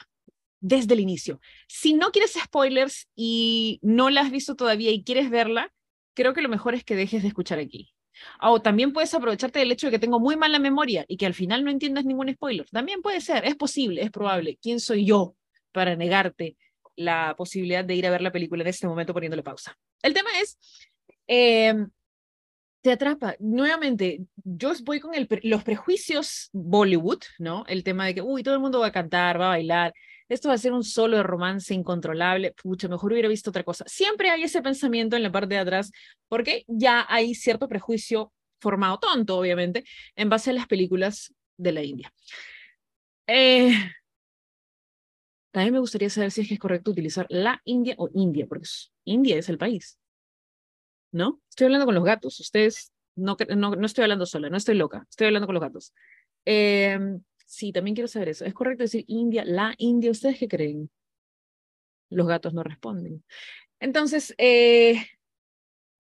desde 0.59 0.95
el 0.95 1.01
inicio. 1.01 1.39
Si 1.69 1.95
no 1.95 2.11
quieres 2.11 2.33
spoilers 2.33 3.07
y 3.15 3.79
no 3.83 4.11
la 4.11 4.23
has 4.23 4.33
visto 4.33 4.57
todavía 4.57 4.91
y 4.91 5.05
quieres 5.05 5.31
verla, 5.31 5.73
creo 6.15 6.35
que 6.35 6.43
lo 6.43 6.49
mejor 6.49 6.75
es 6.75 6.83
que 6.83 6.97
dejes 6.97 7.23
de 7.23 7.29
escuchar 7.29 7.61
aquí. 7.61 7.96
O 8.41 8.61
también 8.61 8.93
puedes 8.93 9.13
aprovecharte 9.15 9.59
del 9.59 9.73
hecho 9.73 9.89
de 9.89 9.93
que 9.93 9.99
tengo 9.99 10.21
muy 10.21 10.37
mala 10.37 10.59
memoria 10.59 11.05
y 11.09 11.17
que 11.17 11.27
al 11.27 11.35
final 11.35 11.65
no 11.65 11.71
entiendas 11.71 12.05
ningún 12.05 12.33
spoiler. 12.33 12.67
También 12.71 13.03
puede 13.03 13.21
ser, 13.21 13.45
es 13.45 13.57
posible, 13.57 14.03
es 14.03 14.11
probable. 14.11 14.59
¿Quién 14.61 14.81
soy 14.81 15.07
yo 15.07 15.35
para 15.73 15.97
negarte 15.97 16.57
la 16.97 17.35
posibilidad 17.37 17.85
de 17.85 17.95
ir 17.95 18.07
a 18.07 18.11
ver 18.11 18.23
la 18.23 18.33
película 18.33 18.63
en 18.63 18.69
este 18.69 18.87
momento 18.87 19.13
poniéndole 19.13 19.43
pausa? 19.43 19.77
El 20.03 20.15
tema 20.15 20.31
es, 20.41 20.59
em, 21.27 21.89
te 22.83 22.93
atrapa. 22.93 23.35
Nuevamente, 23.41 24.21
yo 24.45 24.73
voy 24.85 25.01
con 25.01 25.13
los 25.43 25.65
prejuicios 25.65 26.51
Bollywood, 26.53 27.23
¿no? 27.39 27.65
El 27.67 27.83
tema 27.83 28.07
de 28.07 28.15
que, 28.15 28.23
uy, 28.23 28.43
todo 28.43 28.55
el 28.55 28.61
mundo 28.61 28.81
va 28.81 28.87
a 28.87 28.93
cantar, 28.93 29.41
va 29.41 29.47
a 29.47 29.57
bailar 29.57 29.93
esto 30.29 30.49
va 30.49 30.55
a 30.55 30.59
ser 30.59 30.73
un 30.73 30.85
solo 30.85 31.17
de 31.17 31.23
romance 31.23 31.73
incontrolable, 31.75 32.53
pucha, 32.53 32.89
mejor 32.89 33.13
hubiera 33.13 33.29
visto 33.29 33.51
otra 33.51 33.63
cosa. 33.63 33.85
Siempre 33.87 34.31
hay 34.31 34.43
ese 34.43 34.63
pensamiento 34.63 35.17
en 35.17 35.23
la 35.23 35.33
parte 35.33 35.55
de 35.55 35.61
atrás, 35.61 35.93
porque 36.29 36.65
ya 36.67 37.07
hay 37.09 37.35
cierto 37.35 37.69
prejuicio 37.69 38.33
formado, 38.61 38.99
tonto, 38.99 39.39
obviamente, 39.39 39.85
en 40.17 40.29
base 40.29 40.51
a 40.51 40.55
las 40.55 40.67
películas 40.67 41.33
de 41.57 41.73
la 41.73 41.83
India. 41.83 42.13
Eh, 43.27 43.73
también 45.51 45.73
me 45.73 45.81
gustaría 45.81 46.11
saber 46.11 46.31
si 46.31 46.43
es 46.43 46.49
que 46.49 46.55
es 46.55 46.61
correcto 46.61 46.91
utilizar 46.91 47.27
la 47.31 47.63
India 47.65 47.95
o 47.99 48.11
India, 48.15 48.47
porque 48.47 48.69
India 49.05 49.39
es 49.39 49.49
el 49.49 49.59
país. 49.59 49.99
¿No? 51.13 51.41
Estoy 51.49 51.67
hablando 51.67 51.87
con 51.87 51.95
los 51.95 52.05
gatos. 52.05 52.39
Ustedes, 52.41 52.93
no, 53.15 53.37
no, 53.57 53.75
no 53.75 53.87
estoy 53.87 54.03
hablando 54.03 54.27
sola, 54.27 54.51
no 54.51 54.59
estoy 54.59 54.75
loca. 54.75 55.07
Estoy 55.09 55.29
hablando 55.29 55.47
con 55.47 55.55
los 55.55 55.63
gatos. 55.63 55.95
Eh, 56.45 56.99
Sí, 57.47 57.73
también 57.73 57.95
quiero 57.95 58.09
saber 58.09 58.29
eso. 58.31 58.45
¿Es 58.45 58.53
correcto 58.55 58.83
decir 58.83 59.05
India, 59.07 59.45
la 59.45 59.75
India? 59.79 60.11
¿Ustedes 60.11 60.39
qué 60.39 60.49
creen? 60.49 60.91
Los 62.11 62.27
gatos 62.27 62.53
no 62.55 62.63
responden. 62.65 63.25
Entonces, 63.81 64.35
eh, 64.39 65.07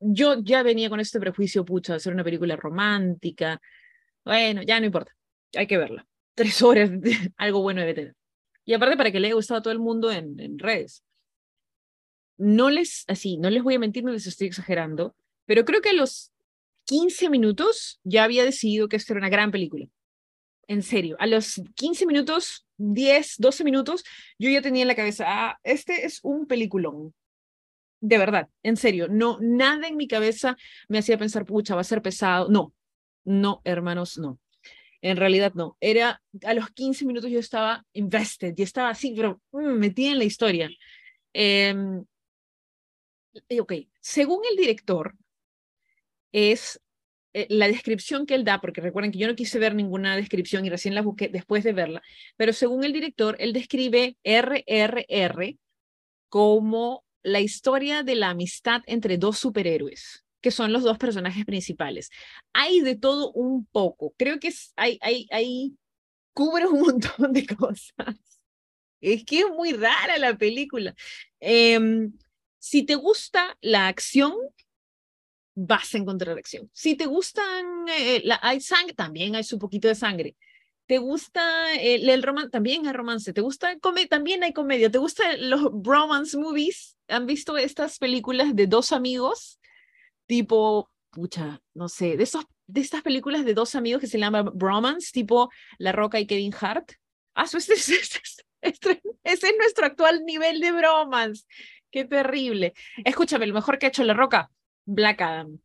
yo 0.01 0.41
ya 0.43 0.63
venía 0.65 0.91
con 0.91 1.01
este 1.01 1.21
prejuicio, 1.21 1.65
pucha, 1.65 1.95
hacer 1.95 2.13
una 2.13 2.25
película 2.25 2.57
romántica. 2.57 3.61
Bueno, 4.25 4.63
ya 4.63 4.81
no 4.81 4.87
importa. 4.87 5.13
Hay 5.55 5.69
que 5.69 5.79
verla. 5.79 6.07
Tres 6.35 6.61
horas, 6.63 6.91
algo 7.37 7.63
bueno 7.63 7.81
debe 7.81 7.95
tener. 7.95 8.17
Y 8.65 8.75
aparte, 8.75 8.97
para 8.97 9.13
que 9.13 9.21
le 9.21 9.29
haya 9.29 9.37
gustado 9.37 9.61
a 9.61 9.63
todo 9.63 9.73
el 9.73 9.79
mundo 9.79 10.11
en, 10.11 10.59
redes. 10.59 11.05
No 12.39 12.71
les, 12.71 13.05
así, 13.07 13.39
no 13.39 13.51
les 13.51 13.63
voy 13.63 13.77
a 13.77 13.79
mentir, 13.79 14.05
no 14.05 14.13
les 14.13 14.27
estoy 14.27 14.49
exagerando, 14.49 15.17
pero 15.47 15.65
creo 15.65 15.81
que 15.81 15.91
a 15.91 15.95
los 15.95 16.33
15 16.87 17.31
minutos 17.31 18.01
ya 18.05 18.25
había 18.25 18.45
decidido 18.45 18.89
que 18.89 18.97
esto 18.97 19.13
era 19.13 19.21
una 19.21 19.31
gran 19.31 19.51
película 19.53 19.89
en 20.69 20.83
serio, 20.83 21.17
a 21.19 21.27
los 21.27 21.63
15 21.75 22.07
minutos, 22.07 22.67
10, 22.79 23.37
12 23.39 23.65
minutos, 23.65 24.05
yo 24.39 24.51
ya 24.51 24.63
tenía 24.63 24.83
en 24.83 24.89
la 24.89 24.97
cabeza, 24.97 25.25
ah, 25.29 25.59
este 25.63 26.05
es 26.05 26.21
un 26.23 26.47
peliculón. 26.47 27.15
De 28.01 28.19
verdad, 28.19 28.49
en 28.63 28.77
serio, 28.77 29.09
no, 29.09 29.39
nada 29.41 29.89
en 29.89 29.97
mi 29.97 30.07
cabeza 30.07 30.57
me 30.89 30.99
hacía 30.99 31.19
pensar, 31.19 31.45
pucha, 31.47 31.75
va 31.75 31.81
a 31.81 31.85
ser 31.85 32.03
pesado. 32.03 32.49
No, 32.51 32.75
no, 33.25 33.63
hermanos, 33.65 34.19
no. 34.19 34.39
En 35.01 35.17
realidad 35.17 35.53
no. 35.55 35.77
Era, 35.81 36.23
a 36.45 36.55
los 36.55 36.71
15 36.71 37.05
minutos 37.05 37.31
yo 37.31 37.39
estaba 37.39 37.85
invested, 37.93 38.55
y 38.57 38.63
estaba 38.63 38.91
así, 38.91 39.15
pero 39.17 39.41
mm, 39.53 39.79
metida 39.79 40.13
en 40.13 40.19
la 40.19 40.25
historia. 40.25 40.71
Eh, 41.33 41.75
ok, 43.61 43.73
según 44.01 44.43
el 44.51 44.57
director, 44.57 45.15
es 46.33 46.81
eh, 47.39 47.47
la 47.51 47.69
descripción 47.69 48.25
que 48.25 48.35
él 48.35 48.45
da, 48.45 48.63
porque 48.63 48.81
recuerden 48.81 49.13
que 49.13 49.19
yo 49.19 49.27
no 49.27 49.37
quise 49.37 49.59
ver 49.59 49.75
ninguna 49.75 50.17
descripción 50.17 50.65
y 50.65 50.71
recién 50.71 50.95
la 50.95 51.03
busqué 51.03 51.29
después 51.29 51.65
de 51.65 51.75
verla, 51.75 52.03
pero 52.39 52.55
según 52.55 52.83
el 52.83 52.95
director, 52.95 53.37
él 53.39 53.53
describe 53.53 54.17
RRR 54.25 55.59
como 56.31 57.05
la 57.23 57.41
historia 57.41 58.03
de 58.03 58.15
la 58.15 58.31
amistad 58.31 58.81
entre 58.87 59.19
dos 59.19 59.37
superhéroes, 59.37 60.25
que 60.41 60.51
son 60.51 60.73
los 60.73 60.83
dos 60.83 60.97
personajes 60.97 61.45
principales. 61.45 62.09
Hay 62.55 62.81
de 62.81 62.97
todo 62.97 63.31
un 63.33 63.67
poco. 63.67 64.15
Creo 64.17 64.41
que 64.41 64.49
es, 64.49 64.73
hay, 64.75 64.99
hay, 65.03 65.27
hay, 65.31 65.77
cubre 66.33 66.67
un 66.67 66.81
montón 66.87 67.35
de 67.35 67.47
cosas. 67.47 68.17
Es 68.99 69.27
que 69.27 69.41
es 69.41 69.51
muy 69.51 69.75
rara 69.75 70.17
la 70.17 70.39
película. 70.39 70.95
Em, 71.39 72.15
si 72.59 72.83
te 72.83 72.95
gusta 72.95 73.59
la 73.61 73.89
acción, 73.89 74.33
vas 75.57 75.95
a 75.95 75.99
encontrar. 75.99 76.41
Si 76.73 76.95
te 76.95 77.07
gustan, 77.07 77.89
eh, 77.89 78.21
la, 78.25 78.39
hay 78.43 78.61
sangre, 78.61 78.95
también 78.95 79.35
hay 79.35 79.43
su 79.43 79.59
poquito 79.59 79.89
de 79.89 79.95
sangre. 79.95 80.37
¿Te 80.87 80.99
gusta 80.99 81.75
el, 81.75 82.09
el 82.09 82.23
romance? 82.23 82.51
También 82.51 82.87
hay 82.87 82.93
romance. 82.93 83.33
¿Te 83.33 83.41
gusta? 83.41 83.77
También 84.09 84.45
hay 84.45 84.53
comedia. 84.53 84.91
¿Te 84.91 84.99
gustan 84.99 85.51
los 85.51 85.63
romance 85.83 86.37
movies? 86.37 86.97
¿Han 87.09 87.27
visto 87.27 87.57
estas 87.57 87.99
películas 87.99 88.55
de 88.55 88.67
dos 88.69 88.93
amigos? 88.93 89.59
Tipo, 90.27 90.91
pucha, 91.11 91.61
no 91.75 91.89
sé, 91.89 92.17
de, 92.17 92.25
esos, 92.25 92.45
de 92.67 92.83
estas 92.83 93.03
películas 93.03 93.45
de 93.45 93.55
dos 93.55 93.75
amigos 93.75 94.01
que 94.01 94.07
se 94.07 94.19
llaman 94.19 94.51
romance, 94.55 95.11
tipo 95.13 95.51
La 95.79 95.93
Roca 95.93 96.21
y 96.21 96.27
Kevin 96.27 96.55
Hart. 96.61 96.93
Ah, 97.35 97.45
este, 97.45 97.75
ese 97.75 98.01
es 99.25 99.55
nuestro 99.59 99.87
actual 99.87 100.25
nivel 100.25 100.61
de 100.61 100.73
bromance. 100.73 101.45
Qué 101.91 102.05
terrible. 102.05 102.75
Escúchame, 103.05 103.47
lo 103.47 103.55
mejor 103.55 103.79
que 103.79 103.87
ha 103.87 103.89
hecho 103.89 104.05
La 104.05 104.15
Roca, 104.15 104.51
Black 104.87 105.21
Adam. 105.21 105.59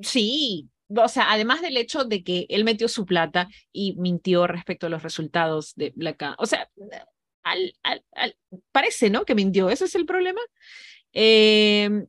Sí, 0.00 0.70
o 0.88 1.08
sea, 1.08 1.32
además 1.32 1.60
del 1.60 1.76
hecho 1.76 2.04
de 2.04 2.22
que 2.22 2.46
él 2.48 2.64
metió 2.64 2.88
su 2.88 3.04
plata 3.04 3.48
y 3.72 3.94
mintió 3.96 4.46
respecto 4.46 4.86
a 4.86 4.90
los 4.90 5.02
resultados 5.02 5.74
de 5.74 5.92
Black 5.96 6.22
Adam. 6.22 6.36
O 6.38 6.46
sea, 6.46 6.70
al, 7.42 7.74
al, 7.82 8.36
parece, 8.72 9.10
¿no? 9.10 9.24
Que 9.24 9.34
mintió. 9.34 9.68
Ese 9.70 9.86
es 9.86 9.94
el 9.94 10.06
problema. 10.06 10.40
Eh, 11.12 12.06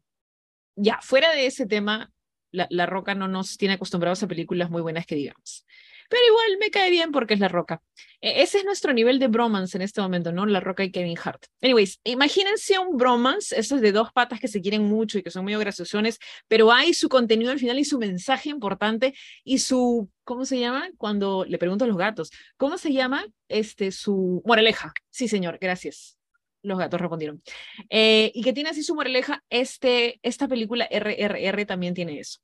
ya, 0.75 0.99
fuera 1.01 1.31
de 1.31 1.47
ese 1.47 1.65
tema, 1.65 2.11
la, 2.51 2.67
la, 2.69 2.85
Roca 2.85 3.15
no 3.15 3.27
nos 3.27 3.57
tiene 3.57 3.75
acostumbrados 3.75 4.23
a 4.23 4.27
películas 4.27 4.69
muy 4.69 4.81
buenas 4.81 5.05
que 5.05 5.15
digamos 5.15 5.65
pero 6.09 6.21
igual 6.27 6.57
me 6.59 6.71
cae 6.71 6.89
bien 6.89 7.11
porque 7.11 7.35
es 7.35 7.39
La 7.39 7.47
Roca. 7.47 7.81
E, 8.21 8.41
ese 8.41 8.57
es 8.57 8.65
nuestro 8.65 8.93
nivel 8.93 9.19
de 9.19 9.27
bromance 9.27 9.77
en 9.77 9.81
este 9.81 10.01
momento, 10.01 10.31
¿no? 10.31 10.45
La 10.45 10.59
Roca 10.59 10.83
y 10.83 10.91
Kevin 10.91 11.17
Hart. 11.23 11.45
Anyways, 11.61 11.99
imagínense 12.03 12.77
un 12.79 12.97
bromance, 12.97 13.57
esos 13.57 13.79
de 13.79 13.91
dos 13.91 14.11
patas 14.11 14.39
que 14.39 14.47
se 14.47 14.61
quieren 14.61 14.83
mucho 14.83 15.19
y 15.19 15.23
que 15.23 15.31
son 15.31 15.43
muy 15.43 15.55
graciosones, 15.55 16.19
pero 16.47 16.71
hay 16.71 16.93
su 16.93 17.07
contenido 17.07 17.51
al 17.51 17.59
final 17.59 17.79
y 17.79 17.85
su 17.85 17.99
mensaje 17.99 18.49
importante 18.49 19.13
y 19.43 19.59
su, 19.59 20.09
¿cómo 20.23 20.45
se 20.45 20.59
llama? 20.59 20.89
Cuando 20.97 21.45
le 21.45 21.57
pregunto 21.57 21.85
a 21.85 21.87
los 21.87 21.97
gatos, 21.97 22.31
¿cómo 22.57 22.77
se 22.77 22.91
llama? 22.91 23.25
Este, 23.47 23.91
su 23.91 24.41
moraleja. 24.45 24.93
Sí, 25.09 25.27
señor, 25.27 25.57
gracias. 25.61 26.17
Los 26.61 26.77
gatos 26.77 26.99
respondieron. 26.99 27.41
Eh, 27.89 28.31
y 28.33 28.43
que 28.43 28.51
tiene 28.51 28.71
así 28.71 28.83
su 28.83 28.95
moraleja, 28.95 29.43
este, 29.49 30.19
esta 30.23 30.47
película 30.47 30.87
RRR 30.91 31.65
también 31.65 31.93
tiene 31.93 32.19
eso. 32.19 32.39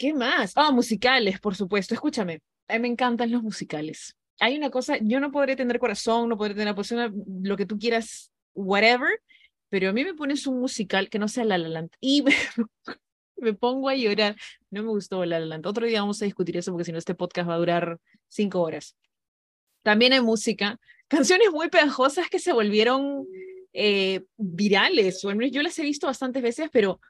¿Qué 0.00 0.14
más? 0.14 0.52
Ah, 0.56 0.72
musicales, 0.72 1.38
por 1.40 1.54
supuesto. 1.54 1.92
Escúchame, 1.92 2.40
a 2.68 2.72
mí 2.76 2.78
me 2.80 2.88
encantan 2.88 3.30
los 3.30 3.42
musicales. 3.42 4.16
Hay 4.38 4.56
una 4.56 4.70
cosa, 4.70 4.96
yo 4.96 5.20
no 5.20 5.30
podré 5.30 5.56
tener 5.56 5.78
corazón, 5.78 6.30
no 6.30 6.38
podré 6.38 6.54
tener 6.54 6.74
persona, 6.74 7.12
lo 7.42 7.54
que 7.54 7.66
tú 7.66 7.78
quieras, 7.78 8.32
whatever, 8.54 9.20
pero 9.68 9.90
a 9.90 9.92
mí 9.92 10.02
me 10.02 10.14
pones 10.14 10.46
un 10.46 10.58
musical 10.58 11.10
que 11.10 11.18
no 11.18 11.28
sea 11.28 11.44
La 11.44 11.58
La 11.58 11.68
Land 11.68 11.90
y 12.00 12.22
me, 12.22 12.32
me 13.36 13.52
pongo 13.52 13.90
a 13.90 13.94
llorar. 13.94 14.36
No 14.70 14.82
me 14.84 14.88
gustó 14.88 15.22
La 15.26 15.38
La 15.38 15.44
Land. 15.44 15.66
Otro 15.66 15.84
día 15.84 16.00
vamos 16.00 16.22
a 16.22 16.24
discutir 16.24 16.56
eso 16.56 16.72
porque 16.72 16.86
si 16.86 16.92
no 16.92 16.98
este 16.98 17.14
podcast 17.14 17.50
va 17.50 17.56
a 17.56 17.58
durar 17.58 17.98
cinco 18.26 18.62
horas. 18.62 18.96
También 19.82 20.14
hay 20.14 20.22
música, 20.22 20.80
canciones 21.08 21.50
muy 21.52 21.68
pegajosas 21.68 22.30
que 22.30 22.38
se 22.38 22.54
volvieron 22.54 23.26
eh, 23.74 24.24
virales, 24.38 25.22
o 25.26 25.32
yo 25.34 25.62
las 25.62 25.78
he 25.78 25.82
visto 25.82 26.06
bastantes 26.06 26.42
veces, 26.42 26.70
pero 26.72 27.02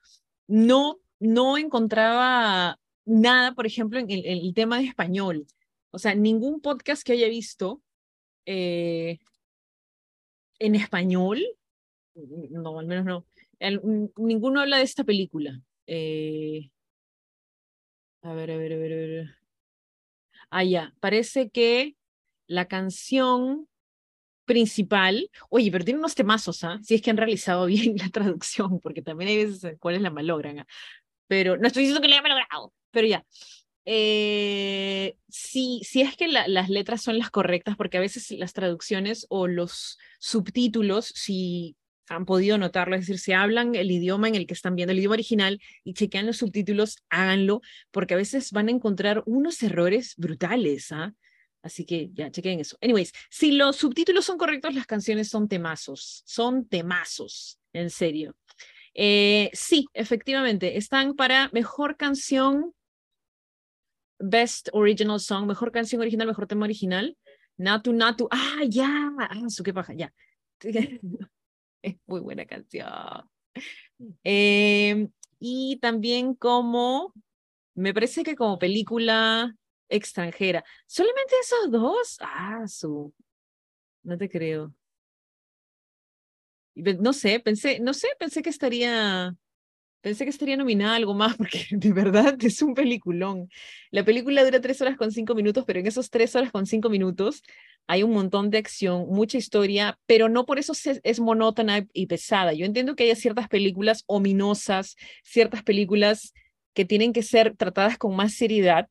no, 0.49 0.99
no 1.21 1.57
encontraba 1.57 2.80
nada, 3.11 3.55
por 3.55 3.67
ejemplo, 3.67 3.99
en 3.99 4.11
el, 4.11 4.55
tema 4.55 4.79
de 4.79 4.85
español. 4.87 5.47
O 5.91 5.99
sea, 5.99 6.15
ningún 6.15 6.61
podcast 6.61 7.03
que 7.03 7.13
haya 7.13 7.29
visto 7.29 7.83
eh, 8.47 9.19
en 10.59 10.75
español, 10.75 11.43
no, 12.15 12.79
al 12.79 12.87
menos 12.87 13.05
no, 13.05 13.27
ninguno 14.17 14.61
habla 14.61 14.79
de 14.79 14.85
esta 14.85 15.05
película. 15.05 15.61
Eh, 15.87 16.71
a 18.23 18.33
ver, 18.35 18.51
a 18.53 18.57
ver, 18.57 18.73
a 18.73 18.77
ver, 18.77 18.93
a 18.93 18.97
ver. 18.97 19.37
Ah, 20.51 20.65
ya, 20.65 20.95
parece 21.01 21.51
que 21.51 21.97
la 22.47 22.67
canción 22.69 23.69
principal, 24.45 25.31
oye, 25.49 25.71
pero 25.71 25.85
tiene 25.85 26.01
unos 26.01 26.15
temazos, 26.15 26.65
¿ah? 26.65 26.79
Si 26.83 26.95
es 26.95 27.03
que 27.03 27.11
han 27.11 27.17
realizado 27.17 27.67
bien 27.67 27.97
la 27.97 28.09
traducción, 28.09 28.81
porque 28.81 29.03
también 29.03 29.31
hay 29.31 29.47
veces 29.47 29.77
cuáles 29.81 30.03
la 30.03 30.11
malogran. 30.11 30.61
¿ah? 30.61 30.67
Pero 31.27 31.57
no 31.57 31.67
estoy 31.67 31.83
diciendo 31.83 32.03
que 32.03 32.09
la 32.09 32.17
haya 32.17 32.23
malogrado, 32.23 32.73
pero 32.91 33.07
ya. 33.07 33.25
Eh, 33.85 35.17
sí, 35.29 35.81
sí 35.85 36.03
es 36.03 36.17
que 36.17 36.29
las 36.29 36.69
letras 36.69 37.03
son 37.03 37.19
las 37.19 37.31
correctas, 37.31 37.77
porque 37.77 37.97
a 37.97 38.01
veces 38.01 38.31
las 38.33 38.53
traducciones 38.53 39.27
o 39.31 39.49
los 39.49 39.99
subtítulos, 40.19 41.07
si 41.07 41.77
han 42.09 42.27
podido 42.27 42.59
notarlo, 42.59 42.97
es 42.97 43.03
decir, 43.03 43.19
si 43.19 43.33
hablan 43.33 43.75
el 43.75 43.91
idioma 43.91 44.29
en 44.29 44.35
el 44.35 44.47
que 44.47 44.55
están 44.55 44.75
viendo 44.75 44.93
el 44.93 44.99
idioma 44.99 45.15
original 45.15 45.61
y 45.85 45.95
chequean 45.95 46.27
los 46.27 46.39
subtítulos, 46.39 46.99
háganlo, 47.09 47.63
porque 47.91 48.15
a 48.15 48.17
veces 48.17 48.51
van 48.53 48.69
a 48.69 48.73
encontrar 48.73 49.23
unos 49.27 49.63
errores 49.63 50.15
brutales, 50.17 50.93
¿ah? 50.93 51.15
Así 51.63 51.85
que 51.85 52.11
ya, 52.13 52.31
chequen 52.31 52.61
eso. 52.61 52.77
Anyways, 52.81 53.13
si 53.29 53.53
los 53.53 53.77
subtítulos 53.77 54.25
son 54.25 54.39
correctos, 54.39 54.75
las 54.75 54.87
canciones 54.87 55.29
son 55.29 55.47
temazos, 55.47 56.23
son 56.27 56.67
temazos, 56.67 57.59
en 57.73 57.91
serio. 57.91 58.35
Eh, 58.95 59.51
sí, 59.53 59.87
efectivamente, 59.93 60.79
están 60.79 61.15
para 61.15 61.51
mejor 61.53 61.97
canción 61.97 62.73
Best 64.21 64.69
Original 64.73 65.19
Song, 65.19 65.47
mejor 65.47 65.73
canción 65.73 66.01
original, 66.01 66.27
mejor 66.27 66.47
tema 66.47 66.67
original. 66.67 67.17
Natu 67.57 67.93
Natu, 67.93 68.29
ah, 68.31 68.63
ya, 68.69 69.13
ah, 69.19 69.49
su 69.49 69.63
qué 69.63 69.73
paja, 69.73 69.95
ya. 69.95 70.13
es 71.83 71.97
muy 72.07 72.21
buena 72.21 72.45
canción. 72.47 72.89
Eh, 74.25 75.09
y 75.39 75.79
también 75.81 76.35
como, 76.35 77.13
me 77.75 77.95
parece 77.95 78.23
que 78.23 78.37
como 78.37 78.59
película 78.59 79.57
extranjera. 79.89 80.65
¿Solamente 80.87 81.35
esos 81.41 81.71
dos? 81.71 82.19
Ah, 82.21 82.65
su. 82.67 83.13
No 84.03 84.17
te 84.17 84.29
creo. 84.29 84.75
No 86.75 87.13
sé, 87.13 87.41
pensé, 87.41 87.81
no 87.81 87.93
sé, 87.93 88.09
pensé 88.19 88.43
que 88.43 88.51
estaría 88.51 89.35
Pensé 90.01 90.25
que 90.25 90.31
estaría 90.31 90.57
nominada 90.57 90.97
algo 90.97 91.15
más 91.15 91.37
porque 91.39 91.67
de 91.71 91.93
verdad 91.93 92.37
es 92.43 92.63
un 92.63 92.75
peliculón. 92.75 93.49
La 93.91 94.05
película 94.05 94.45
dura 94.45 94.61
tres 94.61 94.81
horas 94.81 94.97
con 94.97 95.13
cinco 95.13 95.35
minutos, 95.35 95.65
pero 95.67 95.81
en 95.81 95.87
esos 95.87 96.11
tres 96.11 96.35
horas 96.37 96.51
con 96.51 96.67
cinco 96.67 96.89
minutos 96.89 97.43
hay 97.87 98.03
un 98.03 98.13
montón 98.13 98.51
de 98.51 98.59
acción, 98.59 99.07
mucha 99.09 99.37
historia, 99.37 99.99
pero 100.07 100.29
no 100.29 100.47
por 100.47 100.59
eso 100.59 100.73
es 101.03 101.21
monótona 101.21 101.87
y 101.93 102.07
pesada. 102.07 102.53
Yo 102.53 102.65
entiendo 102.65 102.95
que 102.95 103.05
hay 103.05 103.17
ciertas 103.17 103.49
películas 103.49 104.05
ominosas, 104.07 104.97
ciertas 105.25 105.63
películas 105.63 106.33
que 106.73 106.85
tienen 106.85 107.13
que 107.13 107.23
ser 107.23 107.57
tratadas 107.57 107.99
con 107.99 108.15
más 108.15 108.35
seriedad, 108.35 108.89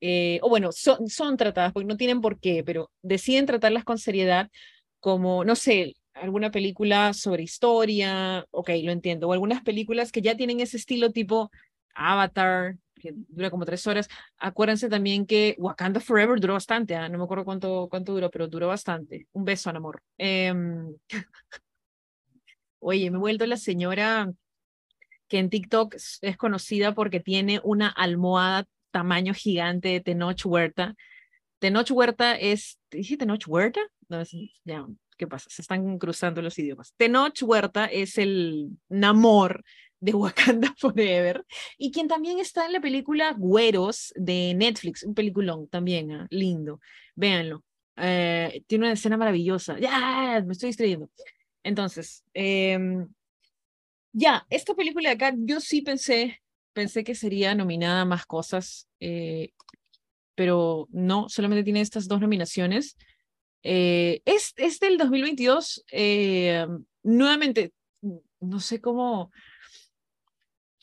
eh, 0.00 0.40
o 0.42 0.48
bueno, 0.48 0.72
son, 0.72 1.08
son 1.08 1.36
tratadas 1.36 1.72
porque 1.72 1.86
no 1.86 1.96
tienen 1.96 2.20
por 2.20 2.40
qué, 2.40 2.64
pero 2.64 2.90
deciden 3.02 3.46
tratarlas 3.46 3.84
con 3.84 3.98
seriedad 3.98 4.50
como, 4.98 5.44
no 5.44 5.54
sé, 5.56 5.94
alguna 6.14 6.50
película 6.50 7.12
sobre 7.12 7.42
historia, 7.42 8.46
ok, 8.50 8.70
lo 8.82 8.92
entiendo, 8.92 9.28
o 9.28 9.32
algunas 9.32 9.62
películas 9.62 10.12
que 10.12 10.22
ya 10.22 10.36
tienen 10.36 10.60
ese 10.60 10.76
estilo 10.76 11.10
tipo 11.10 11.50
Avatar, 11.94 12.76
que 13.00 13.12
dura 13.28 13.50
como 13.50 13.64
tres 13.64 13.86
horas. 13.86 14.08
Acuérdense 14.38 14.88
también 14.88 15.26
que 15.26 15.56
Wakanda 15.58 16.00
Forever 16.00 16.38
duró 16.40 16.54
bastante, 16.54 16.94
¿ah? 16.94 17.08
no 17.08 17.18
me 17.18 17.24
acuerdo 17.24 17.44
cuánto, 17.44 17.88
cuánto 17.90 18.12
duró, 18.14 18.30
pero 18.30 18.48
duró 18.48 18.68
bastante. 18.68 19.26
Un 19.32 19.44
beso, 19.44 19.70
amor. 19.70 20.02
Em, 20.18 20.94
oye, 22.78 23.10
me 23.10 23.16
he 23.16 23.20
vuelto 23.20 23.46
la 23.46 23.56
señora 23.56 24.30
que 25.28 25.38
en 25.38 25.50
TikTok 25.50 25.94
es 26.20 26.36
conocida 26.36 26.94
porque 26.94 27.20
tiene 27.20 27.60
una 27.64 27.88
almohada 27.88 28.66
tamaño 28.90 29.34
gigante 29.34 29.88
de 29.88 30.00
Tenoch 30.00 30.44
Huerta. 30.44 30.94
Tenoch 31.58 31.90
Huerta 31.90 32.36
es, 32.36 32.78
¿dije 32.90 33.16
Tenoch 33.16 33.44
Huerta? 33.46 33.80
No, 34.08 34.20
es, 34.20 34.30
ya, 34.64 34.86
¿qué 35.22 35.28
pasa? 35.28 35.48
Se 35.48 35.62
están 35.62 35.98
cruzando 35.98 36.42
los 36.42 36.58
idiomas. 36.58 36.94
Tenoch 36.96 37.40
Huerta 37.42 37.86
es 37.86 38.18
el 38.18 38.70
Namor 38.88 39.62
de 40.00 40.14
Wakanda 40.14 40.74
Forever 40.78 41.44
y 41.78 41.92
quien 41.92 42.08
también 42.08 42.40
está 42.40 42.66
en 42.66 42.72
la 42.72 42.80
película 42.80 43.32
Güeros 43.38 44.12
de 44.16 44.52
Netflix, 44.54 45.04
un 45.04 45.14
peliculón 45.14 45.68
también, 45.68 46.10
¿ah? 46.10 46.26
lindo, 46.30 46.80
véanlo. 47.14 47.62
Eh, 47.96 48.64
tiene 48.66 48.86
una 48.86 48.94
escena 48.94 49.16
maravillosa. 49.16 49.78
Ya, 49.78 50.42
me 50.44 50.54
estoy 50.54 50.70
distrayendo. 50.70 51.08
Entonces, 51.62 52.24
em, 52.34 53.06
ya, 54.12 54.44
esta 54.50 54.74
película 54.74 55.10
de 55.10 55.14
acá, 55.14 55.32
yo 55.36 55.60
sí 55.60 55.82
pensé 55.82 56.42
pensé 56.72 57.04
que 57.04 57.14
sería 57.14 57.54
nominada 57.54 58.00
a 58.00 58.06
más 58.06 58.26
cosas, 58.26 58.88
eh, 58.98 59.50
pero 60.34 60.88
no, 60.90 61.28
solamente 61.28 61.64
tiene 61.64 61.82
estas 61.82 62.08
dos 62.08 62.20
nominaciones. 62.20 62.96
Eh, 63.62 64.22
es, 64.24 64.54
es 64.56 64.80
del 64.80 64.98
2022, 64.98 65.84
eh, 65.92 66.66
nuevamente, 67.02 67.72
no 68.40 68.60
sé 68.60 68.80
cómo, 68.80 69.30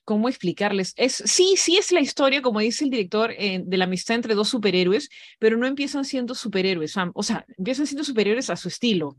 cómo 0.06 0.30
explicarles. 0.30 0.94
Es, 0.96 1.22
sí, 1.26 1.56
sí 1.58 1.78
es 1.78 1.92
la 1.92 2.02
historia, 2.02 2.42
como 2.42 2.60
dice 2.60 2.86
el 2.86 2.90
director, 2.90 3.36
de 3.36 3.78
la 3.78 3.86
amistad 3.86 4.16
entre 4.16 4.34
dos 4.34 4.50
superhéroes, 4.50 5.10
pero 5.40 5.58
no 5.58 5.68
empiezan 5.68 6.06
siendo 6.06 6.36
superhéroes, 6.36 6.96
o 7.14 7.24
sea, 7.24 7.46
empiezan 7.58 7.86
siendo 7.86 8.04
superhéroes 8.04 8.50
a 8.50 8.56
su 8.56 8.70
estilo. 8.70 9.18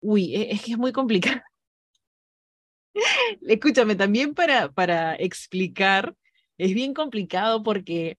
Uy, 0.00 0.34
e, 0.34 0.52
es 0.52 0.62
que 0.62 0.72
es 0.72 0.78
muy 0.78 0.92
complicado. 0.92 1.40
Escúchame, 3.42 3.96
también 3.96 4.34
para, 4.34 4.70
para 4.70 5.14
explicar, 5.14 6.14
es 6.56 6.74
bien 6.74 6.94
complicado 6.94 7.62
porque 7.62 8.18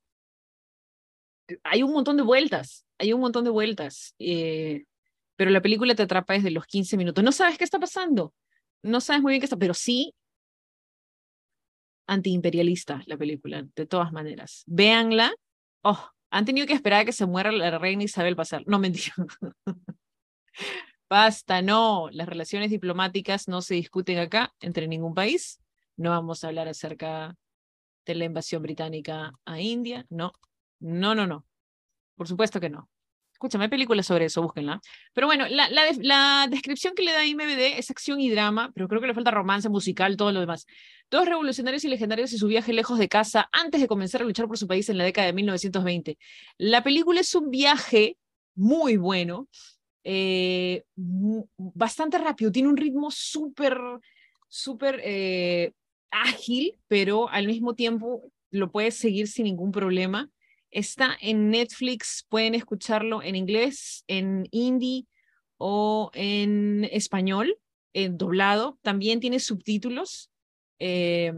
hay 1.64 1.84
un 1.84 1.92
montón 1.94 2.18
de 2.18 2.24
vueltas, 2.24 2.86
hay 3.00 3.14
un 3.14 3.22
montón 3.22 3.44
de 3.46 3.50
vueltas, 3.50 4.14
eh, 4.20 4.86
pero 5.36 5.52
la 5.52 5.62
película 5.62 5.96
te 5.96 6.04
atrapa 6.04 6.34
desde 6.34 6.52
los 6.52 6.66
15 6.68 6.98
minutos. 6.98 7.24
No 7.24 7.32
sabes 7.32 7.58
qué 7.58 7.64
está 7.64 7.80
pasando, 7.80 8.34
no 8.84 9.02
sabes 9.02 9.22
muy 9.22 9.32
bien 9.32 9.42
qué 9.42 9.46
está, 9.46 9.58
pero 9.58 9.74
sí 9.74 10.14
antiimperialista 12.08 13.04
la 13.06 13.18
película, 13.18 13.66
de 13.76 13.86
todas 13.86 14.12
maneras. 14.12 14.64
Véanla. 14.68 15.34
Oh, 15.84 16.10
han 16.32 16.46
tenido 16.46 16.68
que 16.68 16.74
esperar 16.74 17.02
a 17.02 17.06
que 17.06 17.12
se 17.12 17.26
muera 17.26 17.52
la 17.52 17.78
reina 17.78 18.04
Isabel 18.04 18.36
pasar. 18.36 18.64
No, 18.66 18.80
mentira. 18.80 19.14
Basta, 21.10 21.62
no, 21.62 22.10
las 22.12 22.28
relaciones 22.28 22.70
diplomáticas 22.70 23.48
no 23.48 23.62
se 23.62 23.76
discuten 23.76 24.20
acá 24.20 24.54
entre 24.60 24.88
ningún 24.88 25.14
país. 25.14 25.60
No 25.98 26.12
vamos 26.12 26.44
a 26.44 26.48
hablar 26.48 26.68
acerca 26.68 27.36
de 28.06 28.16
la 28.16 28.26
invasión 28.26 28.62
británica 28.62 29.32
a 29.46 29.60
India. 29.60 30.06
No, 30.10 30.34
no, 30.80 31.16
no, 31.16 31.26
no. 31.26 31.46
Por 32.20 32.28
supuesto 32.28 32.60
que 32.60 32.70
no. 32.70 32.90
Escúchame, 33.32 33.64
hay 33.64 33.70
películas 33.70 34.06
sobre 34.06 34.26
eso, 34.26 34.42
búsquenla. 34.42 34.82
Pero 35.14 35.26
bueno, 35.26 35.46
la, 35.48 36.48
descripción 36.50 36.94
que 36.94 37.04
le 37.04 37.14
da 37.14 37.26
IMBD 37.26 37.80
es 37.80 37.90
acción 37.90 38.20
y 38.20 38.30
drama, 38.30 38.74
pero 38.76 38.90
creo 38.90 39.00
que 39.00 39.08
le 39.08 39.14
falta 39.14 39.32
romance 39.32 39.70
musical, 39.70 40.18
todo 40.18 40.34
lo 40.34 40.42
demás. 40.42 40.66
Dos 41.10 41.26
revolucionarios 41.26 41.86
y 41.86 41.88
legendarios 41.88 42.34
y 42.34 42.38
su 42.38 42.48
viaje 42.48 42.74
lejos 42.74 43.00
de 43.00 43.08
casa 43.08 43.48
antes 43.54 43.80
de 43.80 43.88
comenzar 43.88 44.22
a 44.22 44.26
luchar 44.26 44.50
por 44.50 44.58
su 44.58 44.68
país 44.68 44.90
en 44.90 44.98
la 44.98 45.06
década 45.06 45.28
de 45.28 45.34
1920. 45.34 46.18
La 46.58 46.84
película 46.84 47.22
es 47.22 47.34
un 47.34 47.50
viaje 47.52 48.18
muy 48.54 48.98
bueno, 48.98 49.48
eh, 50.04 50.84
bastante 50.98 52.18
rápido, 52.18 52.52
tiene 52.52 52.68
un 52.68 52.76
ritmo 52.76 53.12
súper, 53.12 53.80
súper 54.50 55.00
eh, 55.06 55.72
ágil, 56.12 56.76
pero 56.90 57.30
al 57.30 57.48
mismo 57.48 57.76
tiempo 57.76 58.30
lo 58.52 58.70
puedes 58.74 58.96
seguir 58.96 59.30
sin 59.30 59.46
ningún 59.46 59.72
problema. 59.72 60.30
Está 60.72 61.18
en 61.22 61.50
Netflix, 61.50 62.26
pueden 62.30 62.56
escucharlo 62.56 63.24
en 63.24 63.36
inglés, 63.36 64.04
en 64.08 64.48
hindi 64.52 65.08
o 65.58 66.12
en 66.14 66.88
español, 66.92 67.58
en 67.94 68.18
doblado. 68.18 68.78
También 68.82 69.20
tiene 69.20 69.40
subtítulos. 69.40 70.30
Eh, 70.80 71.34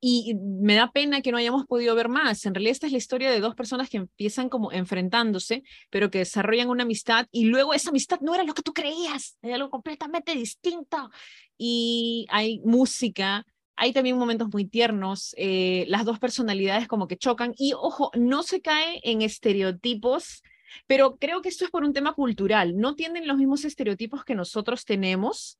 y 0.00 0.34
me 0.34 0.74
da 0.74 0.90
pena 0.92 1.20
que 1.20 1.30
no 1.30 1.36
hayamos 1.36 1.66
podido 1.66 1.94
ver 1.94 2.08
más. 2.08 2.46
En 2.46 2.54
realidad 2.54 2.72
esta 2.72 2.86
es 2.86 2.92
la 2.92 2.98
historia 2.98 3.30
de 3.30 3.40
dos 3.40 3.54
personas 3.54 3.90
que 3.90 3.98
empiezan 3.98 4.48
como 4.48 4.72
enfrentándose, 4.72 5.62
pero 5.90 6.10
que 6.10 6.18
desarrollan 6.18 6.70
una 6.70 6.84
amistad 6.84 7.26
y 7.30 7.44
luego 7.44 7.74
esa 7.74 7.90
amistad 7.90 8.18
no 8.20 8.34
era 8.34 8.44
lo 8.44 8.54
que 8.54 8.62
tú 8.62 8.72
creías, 8.72 9.36
era 9.42 9.56
algo 9.56 9.68
completamente 9.68 10.34
distinto. 10.34 11.10
Y 11.58 12.26
hay 12.30 12.60
música, 12.60 13.44
hay 13.80 13.94
también 13.94 14.18
momentos 14.18 14.50
muy 14.52 14.66
tiernos, 14.66 15.34
eh, 15.38 15.86
las 15.88 16.04
dos 16.04 16.18
personalidades 16.18 16.86
como 16.86 17.08
que 17.08 17.16
chocan 17.16 17.54
y 17.56 17.72
ojo, 17.72 18.10
no 18.14 18.42
se 18.42 18.60
cae 18.60 19.00
en 19.04 19.22
estereotipos, 19.22 20.42
pero 20.86 21.16
creo 21.16 21.40
que 21.40 21.48
esto 21.48 21.64
es 21.64 21.70
por 21.70 21.82
un 21.82 21.94
tema 21.94 22.12
cultural, 22.12 22.76
no 22.76 22.94
tienen 22.94 23.26
los 23.26 23.38
mismos 23.38 23.64
estereotipos 23.64 24.22
que 24.22 24.34
nosotros 24.34 24.84
tenemos 24.84 25.58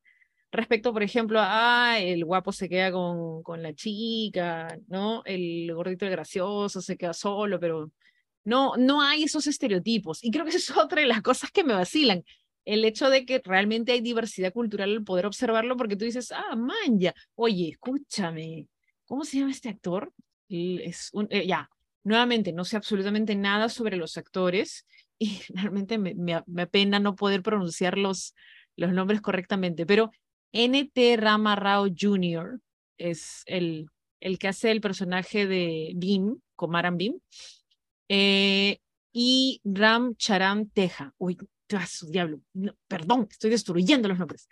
respecto, 0.52 0.92
por 0.92 1.02
ejemplo, 1.02 1.40
a 1.40 1.98
el 1.98 2.26
guapo 2.26 2.52
se 2.52 2.68
queda 2.68 2.92
con, 2.92 3.42
con 3.42 3.62
la 3.62 3.72
chica, 3.72 4.68
¿no? 4.88 5.22
El 5.24 5.72
gordito 5.72 6.04
el 6.04 6.10
gracioso 6.10 6.82
se 6.82 6.98
queda 6.98 7.14
solo, 7.14 7.58
pero 7.58 7.90
no, 8.44 8.76
no 8.76 9.00
hay 9.00 9.22
esos 9.22 9.46
estereotipos. 9.46 10.22
Y 10.22 10.30
creo 10.30 10.44
que 10.44 10.50
eso 10.50 10.58
es 10.72 10.78
otra 10.78 11.00
de 11.00 11.06
las 11.06 11.22
cosas 11.22 11.50
que 11.50 11.64
me 11.64 11.72
vacilan. 11.72 12.22
El 12.64 12.84
hecho 12.84 13.10
de 13.10 13.24
que 13.24 13.40
realmente 13.44 13.92
hay 13.92 14.00
diversidad 14.00 14.52
cultural, 14.52 14.90
el 14.90 15.04
poder 15.04 15.26
observarlo, 15.26 15.76
porque 15.76 15.96
tú 15.96 16.04
dices, 16.04 16.32
ah, 16.32 16.56
man, 16.56 16.98
ya, 16.98 17.14
oye, 17.34 17.70
escúchame, 17.70 18.68
¿cómo 19.06 19.24
se 19.24 19.38
llama 19.38 19.50
este 19.50 19.68
actor? 19.68 20.12
Es 20.48 21.10
un, 21.12 21.26
eh, 21.30 21.46
ya, 21.46 21.70
nuevamente, 22.04 22.52
no 22.52 22.64
sé 22.64 22.76
absolutamente 22.76 23.34
nada 23.34 23.68
sobre 23.68 23.96
los 23.96 24.16
actores 24.16 24.86
y 25.18 25.40
realmente 25.48 25.98
me, 25.98 26.14
me, 26.14 26.62
apena 26.62 26.98
no 26.98 27.14
poder 27.14 27.42
pronunciar 27.42 27.98
los, 27.98 28.34
los 28.76 28.92
nombres 28.92 29.20
correctamente, 29.20 29.86
pero 29.86 30.10
N.T. 30.52 31.16
Rama 31.16 31.56
Rao 31.56 31.86
Jr. 31.86 32.60
es 32.98 33.42
el, 33.46 33.86
el 34.20 34.38
que 34.38 34.48
hace 34.48 34.70
el 34.70 34.80
personaje 34.80 35.46
de 35.46 35.92
Bim, 35.94 36.40
Komaran 36.56 36.96
Bim, 36.96 37.20
eh, 38.08 38.78
y 39.12 39.60
Ram 39.64 40.14
Charam 40.16 40.68
Teja. 40.68 41.14
Uy, 41.18 41.38
su 41.86 42.10
diablo, 42.10 42.40
perdón, 42.88 43.28
estoy 43.30 43.50
destruyendo 43.50 44.08
los 44.08 44.18
nombres, 44.18 44.48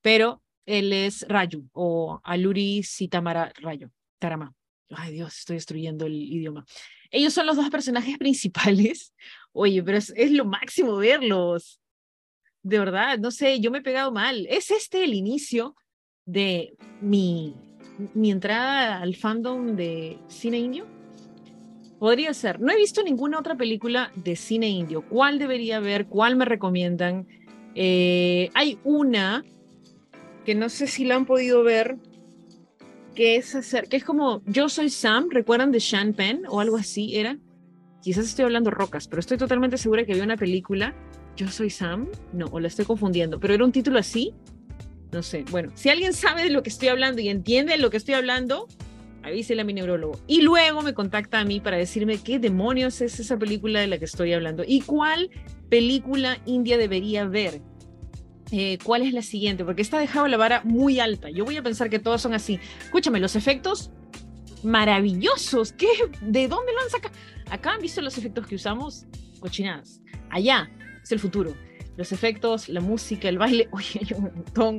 pero 0.00 0.42
él 0.66 0.92
es 0.92 1.26
Rayu 1.28 1.68
o 1.72 2.20
Aluri 2.24 2.82
Sitamara 2.82 3.52
Rayo, 3.56 3.90
Tarama. 4.18 4.54
Ay 4.90 5.12
Dios, 5.12 5.38
estoy 5.38 5.56
destruyendo 5.56 6.06
el 6.06 6.14
idioma. 6.14 6.64
Ellos 7.10 7.32
son 7.32 7.46
los 7.46 7.56
dos 7.56 7.70
personajes 7.70 8.18
principales. 8.18 9.14
Oye, 9.52 9.82
pero 9.82 9.98
es, 9.98 10.12
es 10.16 10.30
lo 10.32 10.44
máximo 10.44 10.96
verlos 10.96 11.80
de 12.62 12.78
verdad, 12.78 13.18
no 13.18 13.30
sé, 13.30 13.60
yo 13.60 13.70
me 13.70 13.78
he 13.78 13.82
pegado 13.82 14.12
mal. 14.12 14.46
¿Es 14.48 14.70
este 14.70 15.04
el 15.04 15.14
inicio 15.14 15.76
de 16.26 16.76
mi, 17.00 17.54
mi 18.14 18.30
entrada 18.30 19.00
al 19.00 19.16
fandom 19.16 19.76
de 19.76 20.18
cine 20.28 20.58
indio? 20.58 20.99
Podría 22.00 22.34
ser. 22.34 22.60
No 22.60 22.72
he 22.72 22.76
visto 22.76 23.04
ninguna 23.04 23.38
otra 23.38 23.54
película 23.54 24.10
de 24.16 24.34
cine 24.34 24.68
indio. 24.68 25.02
¿Cuál 25.02 25.38
debería 25.38 25.78
ver? 25.78 26.06
¿Cuál 26.06 26.34
me 26.34 26.44
recomiendan? 26.44 27.28
Eh, 27.76 28.50
hay 28.54 28.78
una 28.82 29.44
que 30.44 30.56
no 30.56 30.68
sé 30.68 30.88
si 30.88 31.04
la 31.04 31.14
han 31.14 31.26
podido 31.26 31.62
ver, 31.62 31.96
que 33.14 33.36
es, 33.36 33.54
hacer, 33.54 33.86
que 33.88 33.98
es 33.98 34.04
como 34.04 34.42
Yo 34.46 34.68
soy 34.68 34.90
Sam, 34.90 35.28
¿recuerdan 35.30 35.70
de 35.70 35.78
Sean 35.78 36.12
Penn 36.12 36.42
o 36.48 36.58
algo 36.58 36.76
así 36.76 37.16
era? 37.16 37.38
Quizás 38.02 38.24
estoy 38.24 38.46
hablando 38.46 38.72
rocas, 38.72 39.06
pero 39.06 39.20
estoy 39.20 39.36
totalmente 39.36 39.76
segura 39.78 40.04
que 40.04 40.12
había 40.12 40.24
una 40.24 40.36
película 40.36 40.96
yo 41.40 41.48
soy 41.48 41.70
Sam, 41.70 42.08
no, 42.32 42.46
o 42.46 42.60
la 42.60 42.68
estoy 42.68 42.84
confundiendo, 42.84 43.40
pero 43.40 43.54
era 43.54 43.64
un 43.64 43.72
título 43.72 43.98
así, 43.98 44.34
no 45.12 45.22
sé. 45.22 45.44
Bueno, 45.50 45.72
si 45.74 45.88
alguien 45.88 46.12
sabe 46.12 46.42
de 46.42 46.50
lo 46.50 46.62
que 46.62 46.68
estoy 46.68 46.88
hablando 46.88 47.22
y 47.22 47.28
entiende 47.28 47.72
de 47.72 47.78
lo 47.78 47.90
que 47.90 47.96
estoy 47.96 48.14
hablando, 48.14 48.68
avísele 49.22 49.62
a 49.62 49.64
mi 49.64 49.72
neurólogo. 49.72 50.18
Y 50.26 50.42
luego 50.42 50.82
me 50.82 50.94
contacta 50.94 51.40
a 51.40 51.44
mí 51.44 51.60
para 51.60 51.76
decirme 51.76 52.18
qué 52.18 52.38
demonios 52.38 53.00
es 53.00 53.20
esa 53.20 53.38
película 53.38 53.80
de 53.80 53.86
la 53.86 53.98
que 53.98 54.04
estoy 54.04 54.32
hablando 54.32 54.64
y 54.66 54.80
cuál 54.82 55.30
película 55.68 56.38
india 56.46 56.78
debería 56.78 57.24
ver. 57.24 57.60
Eh, 58.52 58.78
¿Cuál 58.82 59.02
es 59.02 59.12
la 59.12 59.22
siguiente? 59.22 59.64
Porque 59.64 59.82
está 59.82 59.98
dejado 59.98 60.26
la 60.26 60.36
vara 60.36 60.62
muy 60.64 60.98
alta. 60.98 61.30
Yo 61.30 61.44
voy 61.44 61.56
a 61.56 61.62
pensar 61.62 61.88
que 61.88 62.00
todos 62.00 62.20
son 62.20 62.34
así. 62.34 62.58
Escúchame, 62.82 63.20
los 63.20 63.36
efectos 63.36 63.92
maravillosos. 64.64 65.72
¿Qué? 65.72 65.88
¿De 66.20 66.48
dónde 66.48 66.72
lo 66.72 66.80
han 66.80 66.90
sacado? 66.90 67.14
Acá 67.50 67.72
han 67.74 67.80
visto 67.80 68.00
los 68.00 68.18
efectos 68.18 68.46
que 68.46 68.56
usamos, 68.56 69.06
cochinadas. 69.38 70.00
Allá, 70.30 70.68
es 71.02 71.12
el 71.12 71.20
futuro. 71.20 71.54
Los 72.00 72.12
efectos, 72.12 72.70
la 72.70 72.80
música, 72.80 73.28
el 73.28 73.36
baile, 73.36 73.68
oye, 73.72 74.00
hay 74.00 74.16
un 74.16 74.22
montón. 74.22 74.78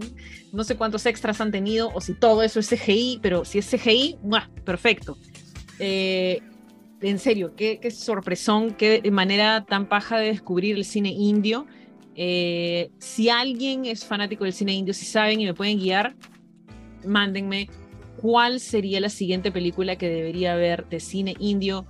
No 0.51 0.63
sé 0.63 0.75
cuántos 0.75 1.05
extras 1.05 1.39
han 1.39 1.51
tenido 1.51 1.91
o 1.93 2.01
si 2.01 2.15
todo 2.15 2.41
eso 2.41 2.59
es 2.59 2.67
CGI, 2.67 3.19
pero 3.21 3.45
si 3.45 3.59
es 3.59 3.69
CGI, 3.69 4.17
perfecto. 4.65 5.19
Eh, 5.77 6.41
en 6.99 7.19
serio, 7.19 7.53
qué, 7.55 7.79
qué, 7.79 7.91
sorpresón, 7.91 8.71
qué 8.73 9.03
manera 9.11 9.65
tan 9.65 9.87
paja 9.87 10.17
de 10.17 10.29
descubrir 10.29 10.75
el 10.75 10.83
cine 10.83 11.09
indio. 11.09 11.67
Eh, 12.15 12.89
si 12.97 13.29
alguien 13.29 13.85
es 13.85 14.03
fanático 14.03 14.43
del 14.45 14.53
cine 14.53 14.73
indio, 14.73 14.95
si 14.95 15.05
saben 15.05 15.39
y 15.41 15.45
me 15.45 15.53
pueden 15.53 15.77
guiar, 15.77 16.15
mándenme 17.05 17.69
cuál 18.19 18.59
sería 18.59 18.99
la 18.99 19.09
siguiente 19.09 19.51
película 19.51 19.95
que 19.95 20.09
debería 20.09 20.55
ver 20.55 20.89
de 20.89 20.99
cine 20.99 21.35
indio 21.37 21.85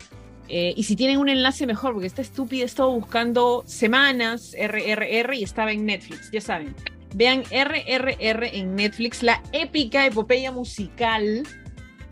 eh, 0.48 0.74
y 0.76 0.84
si 0.84 0.96
tienen 0.96 1.18
un 1.18 1.30
enlace 1.30 1.66
mejor, 1.66 1.94
porque 1.94 2.08
esta 2.08 2.22
estúpida 2.22 2.66
estado 2.66 2.92
buscando 2.92 3.64
semanas 3.66 4.56
RRR 4.58 5.36
y 5.36 5.44
estaba 5.44 5.72
en 5.72 5.86
Netflix, 5.86 6.30
ya 6.32 6.42
saben. 6.42 6.76
Vean 7.14 7.44
RRR 7.44 8.56
en 8.56 8.76
Netflix, 8.76 9.22
la 9.22 9.42
épica 9.52 10.06
epopeya 10.06 10.52
musical 10.52 11.44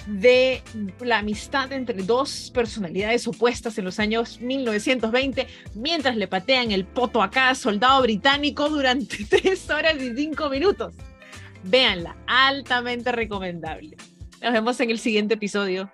de 0.08 0.62
la 1.02 1.20
amistad 1.20 1.72
entre 1.72 2.02
dos 2.04 2.52
personalidades 2.54 3.28
opuestas 3.28 3.78
en 3.78 3.86
los 3.86 4.00
años 4.00 4.42
1920, 4.42 5.48
mientras 5.76 6.18
le 6.18 6.28
patean 6.28 6.72
el 6.72 6.86
poto 6.86 7.22
a 7.22 7.30
cada 7.30 7.56
soldado 7.56 8.02
británico 8.02 8.70
durante 8.70 9.26
tres 9.30 9.70
horas 9.70 9.96
y 10.02 10.16
cinco 10.16 10.50
minutos. 10.50 10.94
Véanla, 11.64 12.16
altamente 12.26 13.12
recomendable. 13.12 13.98
Nos 14.42 14.54
vemos 14.54 14.80
en 14.80 14.90
el 14.90 15.00
siguiente 15.00 15.36
episodio. 15.36 15.92